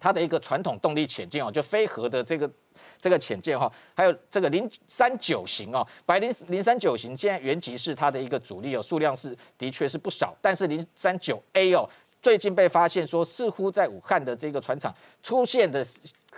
[0.03, 2.50] 它的一个传统动力潜舰哦，就飞核的这个
[3.00, 11.88] 这个潜舰哈，还有这个零三九型哦，白零零三九型现在原籍是它的一个主力哦，数量是的确是不少，但是零三九 A 哦，
[12.20, 14.92] 最近被发现说似乎在武汉的这个船厂
[15.22, 15.86] 出现的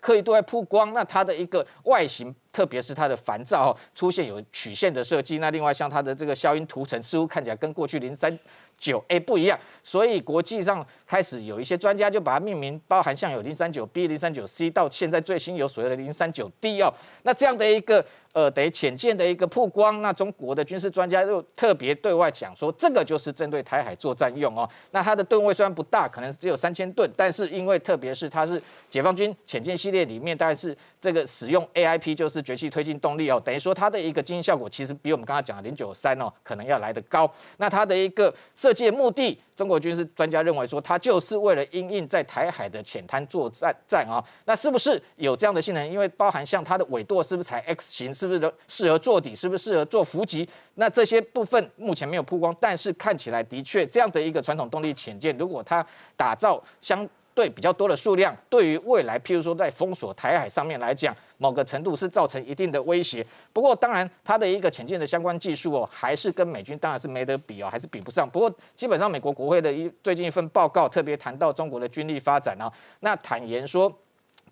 [0.04, 8.38] 刻意对外曝光，那它的一个外形，特别是它的烦躁哦，出现有曲线的设计，那另外像它的这个消音涂层，似乎看起来跟过去零三。
[8.76, 16.92] 九 A 不一样，所以国际上开始有一些专家就把它命名，包含像有零三九 B、零三九 C，到现在最新有所谓的零三九 D 哦，
[17.22, 18.04] 那这样的一个。
[18.34, 24.68] 呃，等于浅见的一个曝光，那中国的军事专家又特别对外讲说，这个就是针对台海作战用哦。
[24.90, 28.60] 那它的吨位虽然不大，可能只有三千吨，但是因为特别是它是
[28.90, 37.32] 解放军浅见系列里面，大概是这个使用 AIP 就是绝气推进动力哦，等于说它的一个经济效果其实比我们刚刚讲的零九三哦，可能要来得高。
[37.58, 39.38] 那它的一个设计目的。
[39.56, 45.88] 中国军事专家认为说，它就是为了因应在台海的浅滩作战战啊，那是不是有这样的性能？
[45.88, 50.48] 因为包含像它的尾舵是不是才 X 型，是不是适合做底，是不是适合做伏击？
[50.74, 55.86] 那这些部分目前没有曝光，但是看起来的确这样的一个传统动力潜舰，如果它
[56.16, 61.14] 打造相对比较多的数量，对于未来譬如说在封锁台海上面来讲。
[61.36, 68.26] 某个程度是造成一定的威胁，不过当然它的一个潜舰的相关技术哦，还是跟美军当然是没得比哦，还是比不上。
[68.30, 72.70] 不过基本上美国国会的一最近一份报告特别谈到中国的军力发展呢，
[73.00, 73.92] 那坦言说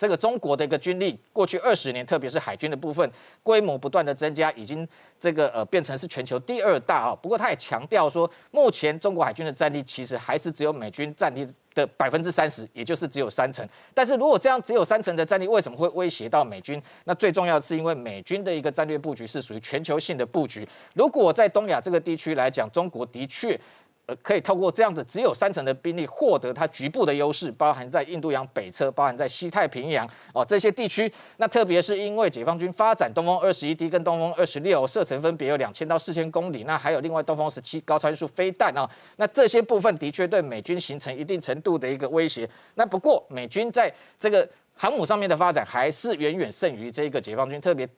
[0.03, 3.09] 这个中国的一个军力过去二十年，特别是海军的部分
[3.44, 4.86] 规模不断的增加，已经
[5.20, 7.14] 这个呃变成是全球第二大啊。
[7.22, 11.48] 不过他也强调说，目前中国海军的战力其实还是只有美军战力。
[11.74, 13.66] 的百分之三十，也就是只有三成。
[13.94, 16.78] 但是如果这样只有三成的战力，为什么会威胁到美军？
[17.05, 20.68] 那最重要的是因为美军的一个战略布局是属于全球性的布局。
[20.92, 23.59] 如果在东亚这个地区来讲，中国的确。
[24.16, 31.12] 可以透过这样子只有三成的兵力获得它局部的优势，包含在印度洋北侧，包含在西太平洋哦这些地区。
[31.36, 42.48] 那特别是因为解放军发展东风二十一 D 跟东风二十六，射程分别有两千到四千公里，那还有另外东风十七高参数飞弹啊，那这些部分的确对美军形成一定程度的一个威胁。
[42.74, 47.88] 那不过美军在这个航母上面的发展还是远远胜于这个解放军，特别。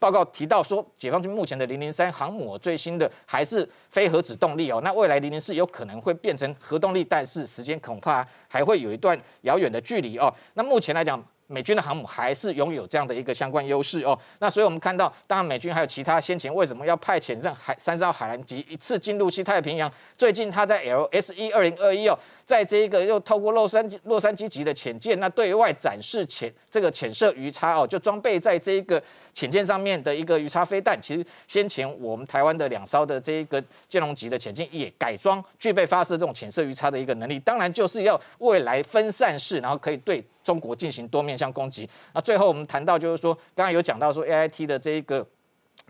[0.00, 10.32] 报告提到说，解放军目前的零零三航母最新的还是非核子动力哦，那未来零零四有可能会变成核动力，但是时间恐怕还会有一段遥远的距离哦。
[10.54, 11.22] 那目前来讲。
[11.46, 14.18] 美军的航母还是拥有这样的一个相关优势哦。
[14.38, 19.92] 那所以我们看到，当然美军还有其他先前为什么要派遣这海三艘海蓝级一次进入西太平洋？
[20.16, 31.00] 最近他在 LSE 二零二一哦，在这一个又透过洛杉矶洛杉矶级的潜舰，那对外展示潜这个潜射鱼叉哦，就装备在这一个潜舰上面的一个鱼叉飞弹。
[31.00, 40.24] 其实先前我们台湾的两艘的这一个剑龙级的潜舰也改装具备发射这种潜射鱼叉的一个能力，当然就是要未来分散式，然后可以对。
[40.44, 41.88] 中国进行多面向攻击。
[42.12, 45.26] 那最后我们谈到，就是说，刚刚有讲到说 A I T 的这一个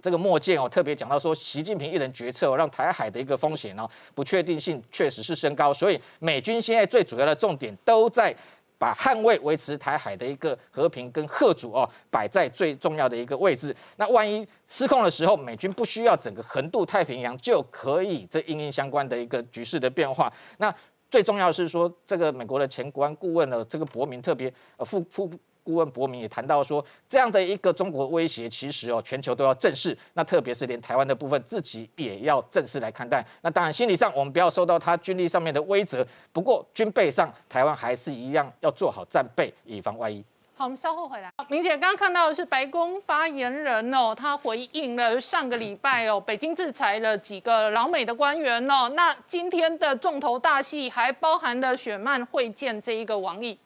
[0.05, 5.73] 这个墨舰哦，特别讲到说，习近平一人决策，让台海的一个风险哦，不确定性确实是升高。
[5.73, 8.37] 所以美军现在最主要的重点都在
[8.77, 13.75] 把捍卫、维持台海的一个和平跟贺主哦，摆在最重要的一个位置。
[13.97, 20.31] 那万一失控的时候，美军不需要整个横渡太平洋就可以这应应相关的一个局势的变化。
[20.59, 20.71] 那
[21.11, 25.31] 最重要是说，这个美国的前国安顾问呢，这个伯明特别呃副副
[25.65, 33.25] 顾问伯明也谈到说，这样的一个中国威胁，其实哦全球都要正视，那特别是连台湾的部分自己也要正视来看待。
[33.41, 40.23] 那当然心理上我们不要受到他军力上面的威责，不过军备上台湾还是一样要做好战备，以防万一。
[40.57, 41.29] 好，我们稍后回来。
[41.49, 48.89] 明姐刚刚看到的是白宫发言人哦，他回应了上个礼拜哦，北京制裁了几个老美的官员哦。
[48.91, 53.59] 那今天的重头大戏还包含了雪曼会见这一个王毅。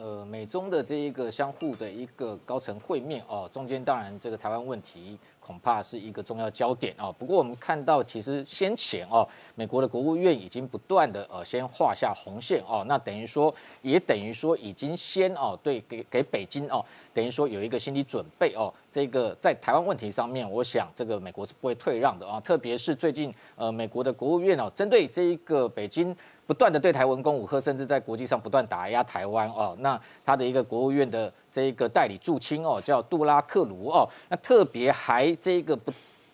[0.00, 5.18] 呃，美中的这一个相互的一个高层会面哦，中间当然这个台湾问题。
[5.40, 7.12] 恐怕是一个重要焦点哦。
[7.18, 9.26] 不过我们看到，其实先前哦，
[9.56, 18.72] 美国的国务院已经不断的呃先画下红线哦，那等于说也等于说已经先哦对给给北京哦，等于说有一个心理准备哦。
[18.92, 22.38] 这个在台湾问题上面，我想这个美国是不会退让的啊。
[22.38, 26.14] 特别是最近呃美国的国务院哦，针对这一个北京。
[26.50, 29.76] 不断的对台文攻武赫，甚至在国际上不断打压台湾哦。
[29.78, 35.92] 那他的一个国务院的这一个代理驻青哦，叫杜拉克卢哦，那特别还这个不。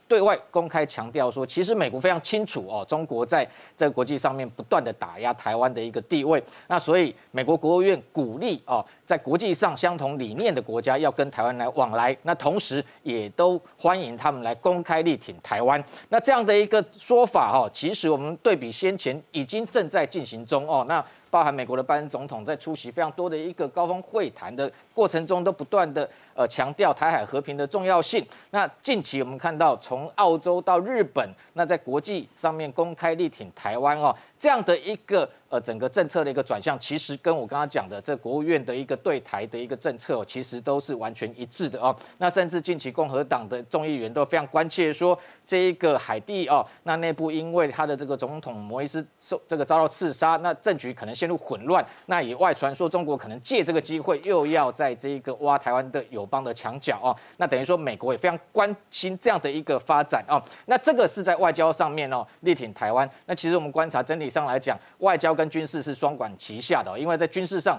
[0.09, 3.47] 对外公开强调说，其实美国非常清楚哦，中国在
[3.77, 6.43] 这个国际上面不断的打压台湾的一个地位。
[6.69, 12.17] 那所以美国国务院鼓励哦，在国际上相同理念的国家要跟台湾来往来。
[12.23, 15.83] 那同时也都欢迎他们来公开力挺台湾。
[16.09, 21.05] 那这样的一个说法哦，其实我们对比先前已经正在进行中哦，那
[21.37, 26.09] 包含美国的拜登总统在出席非常多的一个高峰会谈的过程中，都不断的。
[26.35, 28.23] 呃，强调台海和平的重要性。
[28.51, 35.29] 那近期我们看到，从澳洲到日本，那在国际上面公开力挺台湾哦，这样的一个。
[35.49, 41.95] 呃，整个政策的一个转向，其实跟我刚刚讲的这国务院的一个对台的一个政策哦，其实都是完全一致的哦。
[42.19, 51.87] 那甚至近期共和党的众议员都非常关切，说这一个海地哦，那内部因为他的这个总统摩伊斯受这个遭到刺杀，那政局可能陷入混乱。
[52.07, 57.15] 那也外传说中国可能借这个机会又要在这一个挖台湾的友邦的墙角哦。
[57.37, 60.43] 那等于说美国也非常关心这样的一个发展哦。
[60.65, 63.09] 那这个是在外交上面哦，力挺台湾。
[63.27, 65.37] 那其实我们观察整以上来讲，外交。
[65.37, 67.79] 跟军事是双管齐下的，因为在军事上，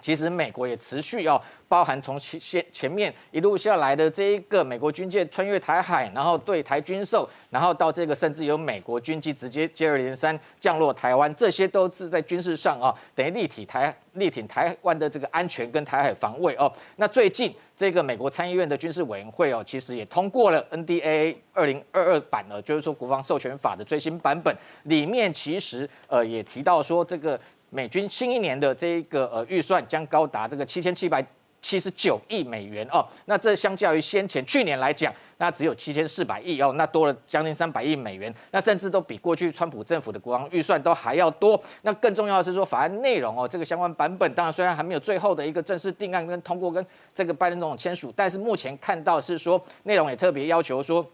[0.00, 16.72] 其实美国也持续要包含从前前前面一路下来的这一个美国军舰穿越台海，然后对台军售，然后到这个甚至有美国军机直接接二连三降落台湾，这些都是在军事上啊，等于立体台力挺台湾的这个安全跟台海防卫哦。
[16.96, 27.38] 那最近这个美国参议院的军事委员会哦，其实也通过了 NDA 二零二二版呢，就是说国防授权法的最新版本，里面其实呃也提到说这个。
[27.70, 31.24] 美军新一年的这一个呃预算将高达这个七千七百
[31.62, 41.62] 七十九亿美元哦，那这相较于先前去年来讲，那只有七千四百亿哦，那多了将近三百亿美元，那甚至都比过去川普政府的国防预算都还要多。
[41.82, 51.06] 那更重要的是说，法案内容哦，这个相关版本当然虽然还没有最后的一个正式定案跟通过跟这个拜登总统签署，但是目前看到是说内容也特别要求说。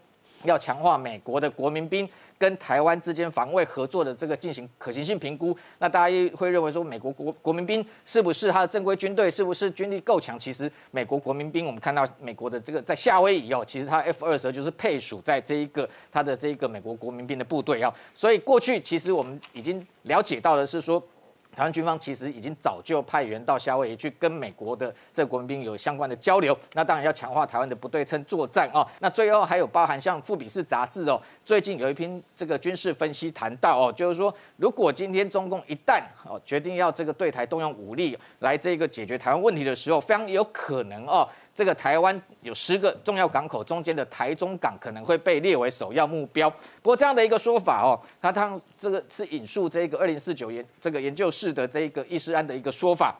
[0.43, 2.07] 要强化美国的国民兵。
[2.39, 10.37] 跟台湾之间防卫合作的这个进行可行性评估，那大家会认为说，美国国国民兵是不是他的正规军队，是不是军力够强？
[10.37, 21.03] 其实美国国民兵，我们看到美国的这个在夏威夷哦，其实他 F 二十就是配属在这一个他的这一个美国国民兵的部队哦，所以过去其实我们已经了解到的是说。
[21.57, 28.87] 台湾军方其实已经早就派员到夏威夷去跟美国的这国民兵有相关的交流，那当然要强化台湾的不对称作战哦。
[28.99, 41.27] 那最后还有包含像《富比士》杂志哦，最近有一篇这个军事分析谈到哦，就是说如果今天中共一旦哦决定要这个对台动用武力来这个解决台湾问题的时候，非常有可能哦。
[41.57, 46.47] 这个台湾有十个重要港口，中间的台中港可能会被列为首要目标。
[46.83, 53.15] 不过这样的一个说法哦，他他这个是引述这个二零四九研这个研究室的这个易师安的一个说法。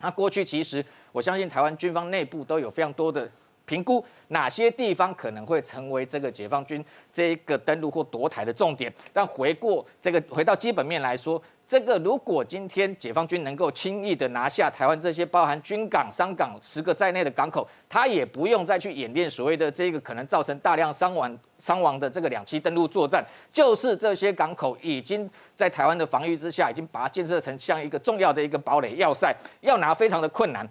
[0.00, 3.26] 那过去其实我相信台湾军方内部都有非常多的
[3.64, 8.92] 评估，哪些地方可能会成为这个解放军这一个登陆或夺台的重点。
[9.14, 11.42] 但回过这个回到基本面来说。
[11.68, 30.66] 这个如果今天解放军能够轻易的拿下台湾这些包含军港、商港十个在内的港口，他也不用再去演练所谓的这个可能造成大量伤亡伤亡的这个两栖登陆作战，就是这些港口已经在台湾的防御之下，已经把它建设成像一个重要的一个堡垒要塞，要拿非常的困难。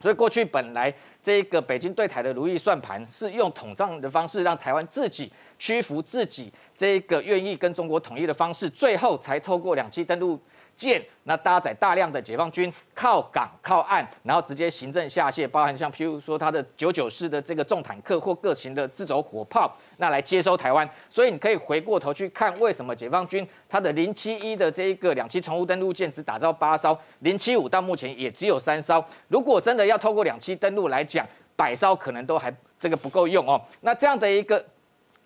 [0.00, 0.94] 所以过去本来
[1.28, 6.50] 这个北京对台的如意算盘是用统战的方式让台湾自己屈服自己。
[6.74, 10.40] 这个愿意跟中国统一的方式，最后才透过两栖登陆
[10.78, 20.88] 舰，那搭载大量的解放军靠港靠岸，然后直接行政下线，包含像譬如说它的九九式的这个重坦克或各型的自走火炮，那来接收台湾。
[21.10, 29.04] 所以你可以回过头去看，为什么解放军它的零七一的这一个两栖船坞登陆舰只打造八艘，零七五到目前也只有三艘。
[29.26, 31.26] 如果真的要透过两栖登陆来讲，
[31.56, 33.60] 百艘可能都还这个不够用哦。
[33.80, 34.64] 那这样的一个。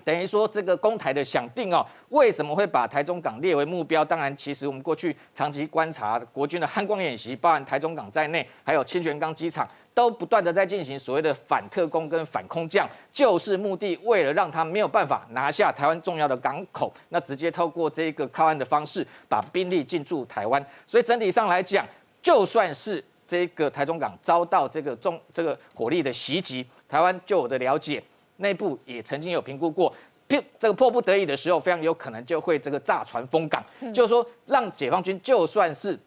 [0.04, 4.04] 等于说这个公台的想定哦，为什么会把台中港列为目标？
[4.04, 20.64] 当然，其实我们过去长期观察国军的汉光演习，包含台中港在内，还有清泉岗机场，都不断的在进行所谓的反特工跟反空降，就是目的为了让他没有办法拿下台湾重要的港口，那直接透过这个靠岸的方式把兵力进驻台湾。
[20.86, 21.86] 所以整体上来讲，
[22.20, 28.02] 就算是这个台中港遭到这个中这个火力的袭击，台湾就我的了解。
[28.42, 29.94] 内部也曾经有评估过，
[30.28, 33.64] 这个迫不得已的时候，非常有可能就会这个炸船封港，
[33.94, 35.98] 就是说让解放军就算是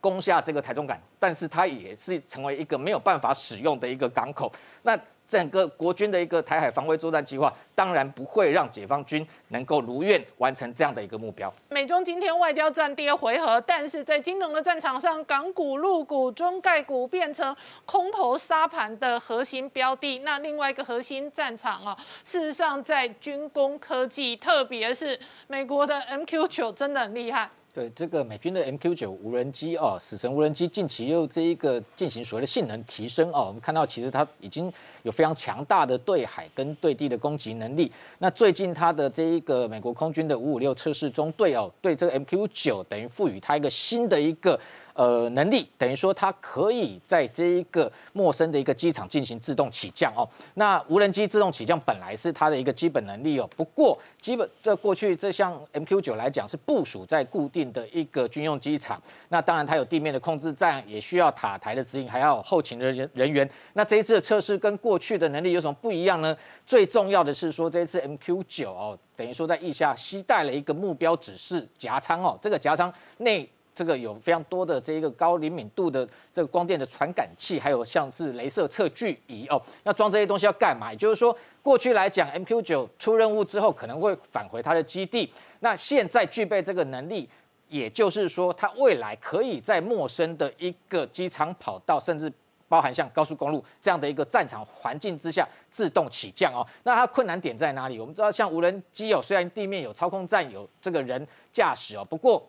[0.00, 4.52] 攻下这个台中港，但是它也是成为一个没有办法使用的一个港口。
[4.82, 4.98] 那
[5.28, 11.52] 整个国军的一个台海防卫作战计划，当然不会让解放军能够如愿完成这样的一个目标。
[11.68, 17.54] 美中今天外交战第二回合，但是在金融的战场上，港股、陆股、中概股变成
[17.84, 20.20] 空头沙盘的核心标的。
[20.20, 25.18] 那另外一个核心战场啊，事实上在军工科技，特别是
[25.48, 27.48] 美国的 MQ 九真的很厉害。
[27.76, 34.72] 对这个美军的 MQ 九无人机哦，死神无人机近期又这一个进行所谓的性能提升哦，我们看到其实它已经
[35.02, 37.92] 有非常强大的对海跟对地的攻击能力。
[38.18, 44.58] 那最近它的这一个美国空军的五五六测试中，队哦，对这个 MQ 九等于赋予它一个新的一个。
[44.96, 50.26] 呃，能力等于说它可以在这一个陌生的一个机场进行自动起降哦。
[50.54, 53.46] 那无人机自动起降本来是它的一个基本能力哦。
[53.54, 58.98] 不过，基本这过去这项 MQ 九来讲是部署在固定的一个军用机场。
[59.28, 63.46] 那当然它有地面的控制站，也需要塔台的指引，还要后勤的人人员。
[63.74, 66.34] 那这一次的测试跟过去的能力有什么不一样呢？
[66.66, 73.46] 最重要的是说这一次 MQ 九哦，等于说在腋下携带了一个目标指示夹舱哦，这个夹舱内。
[73.76, 79.60] 这个有非常多的这一个高灵敏度的这个光电的传感器，还有像是镭射测距仪哦。
[79.82, 80.90] 那装这些东西要干嘛？
[80.90, 85.30] 也就是说，过去来讲，MQ 九出任务之后可能会返回它的基地。
[85.60, 87.28] 那现在具备这个能力，
[87.68, 92.32] 也就是说，它未来可以在陌生的一个机场跑道，甚至
[92.68, 96.66] 包含像高速公路这样的一个战场环境之下自动起降哦。
[96.82, 98.00] 那它困难点在哪里？
[98.00, 102.42] 我们知道，像无人机哦，虽然地面有操控站，有这个人驾驶哦，不过。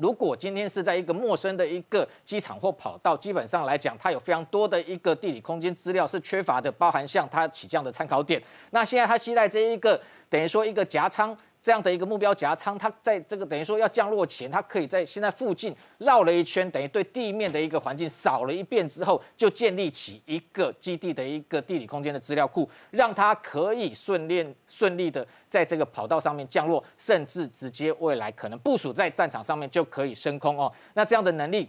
[0.00, 8.42] 如果今天是在一个陌生的一个机场或跑道，基本上来讲，它有非常多的一个地理空间资料是缺乏的，包含像它起降的参考点。
[8.70, 11.36] 那现在它期待这一个，等于说一个夹舱。
[11.62, 30.72] 这样的一个目标夹仓，它在这个等于说要降落前，它可以在现在附近绕了一圈，等于对地面的一个环境扫了一遍之后，就建立起一个基地的一个地理空间的资料库，让它可以顺利顺利的在这个跑道上面降落，甚至直接未来可能部署在战场上面就可以升空哦。
[30.94, 31.68] 那这样的能力，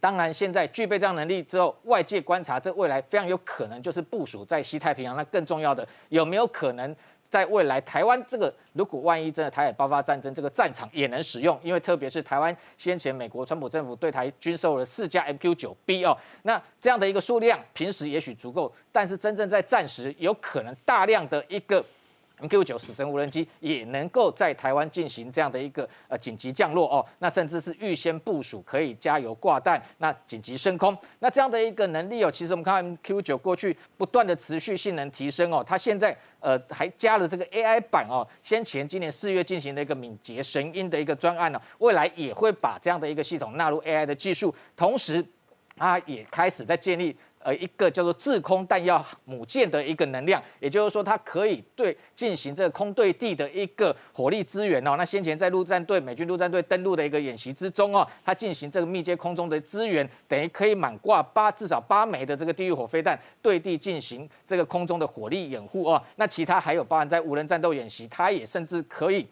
[0.00, 5.16] 当然现在具备这样能力之后，外界观察这未来非常有可能就是部署在西太平洋。
[5.16, 6.96] 那更重要的，有没有可能？
[7.28, 21.84] 在未来台湾这个如果万一真的台海爆发战争，这个战场也能使用，因为特别是台湾先前美国川普政府对台军售了四架 MQ 九 B 哦，那这样的一个数量，平时也许足够，但是真正在战时，有可能大量的一个。
[22.40, 45.24] MQ 九死神无人机也能够在台湾进行这样的一个呃紧急降落哦，那甚至是预先部署可以加油挂弹，那紧急升空，那这样的一个能力哦，其实我们看 MQ 九过去不断的持续性能提升哦，它现在呃还加了这个 AI 版哦，先前今年四月进行的一个敏捷神鹰的一个专案呢，未来也会把这样的一个系统纳入 AI 的技术，同时
[45.76, 47.16] 它也开始在建立。
[47.40, 54.96] 呃，一个叫做制空弹药母舰的一个能量，也就是说，它可以对进行这个空对地的一个火力支援哦。
[54.98, 66.02] 那先前在陆战队美军陆战队登陆的一个演习之中哦，它进行这个密接空中的支援，等于可以满挂八至少八枚的这个地狱火飞弹对地进行这个空中的火力掩护哦。
[66.16, 69.26] 那其他还有包含在无人战斗演习，它也甚至可以。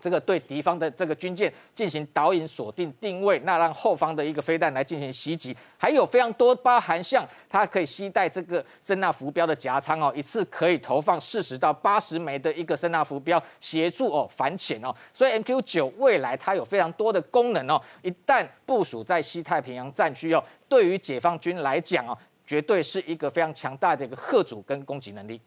[0.00, 14.94] 这个对敌方的这个军舰进行导引、锁定、定位，那让后方的一个飞弹来进行袭击，还有非常多包含像它可以携带这个声纳浮标的夹舱哦，一次可以投放四十到八十枚的一个声纳浮标，协助哦反潜哦。
[15.12, 25.40] 所以 MQ 九未来它有非常多的功能哦，一旦部署在西太平洋战区哦，对于解放军来讲哦，绝对是一个非常强大的一个贺阻跟攻击能力。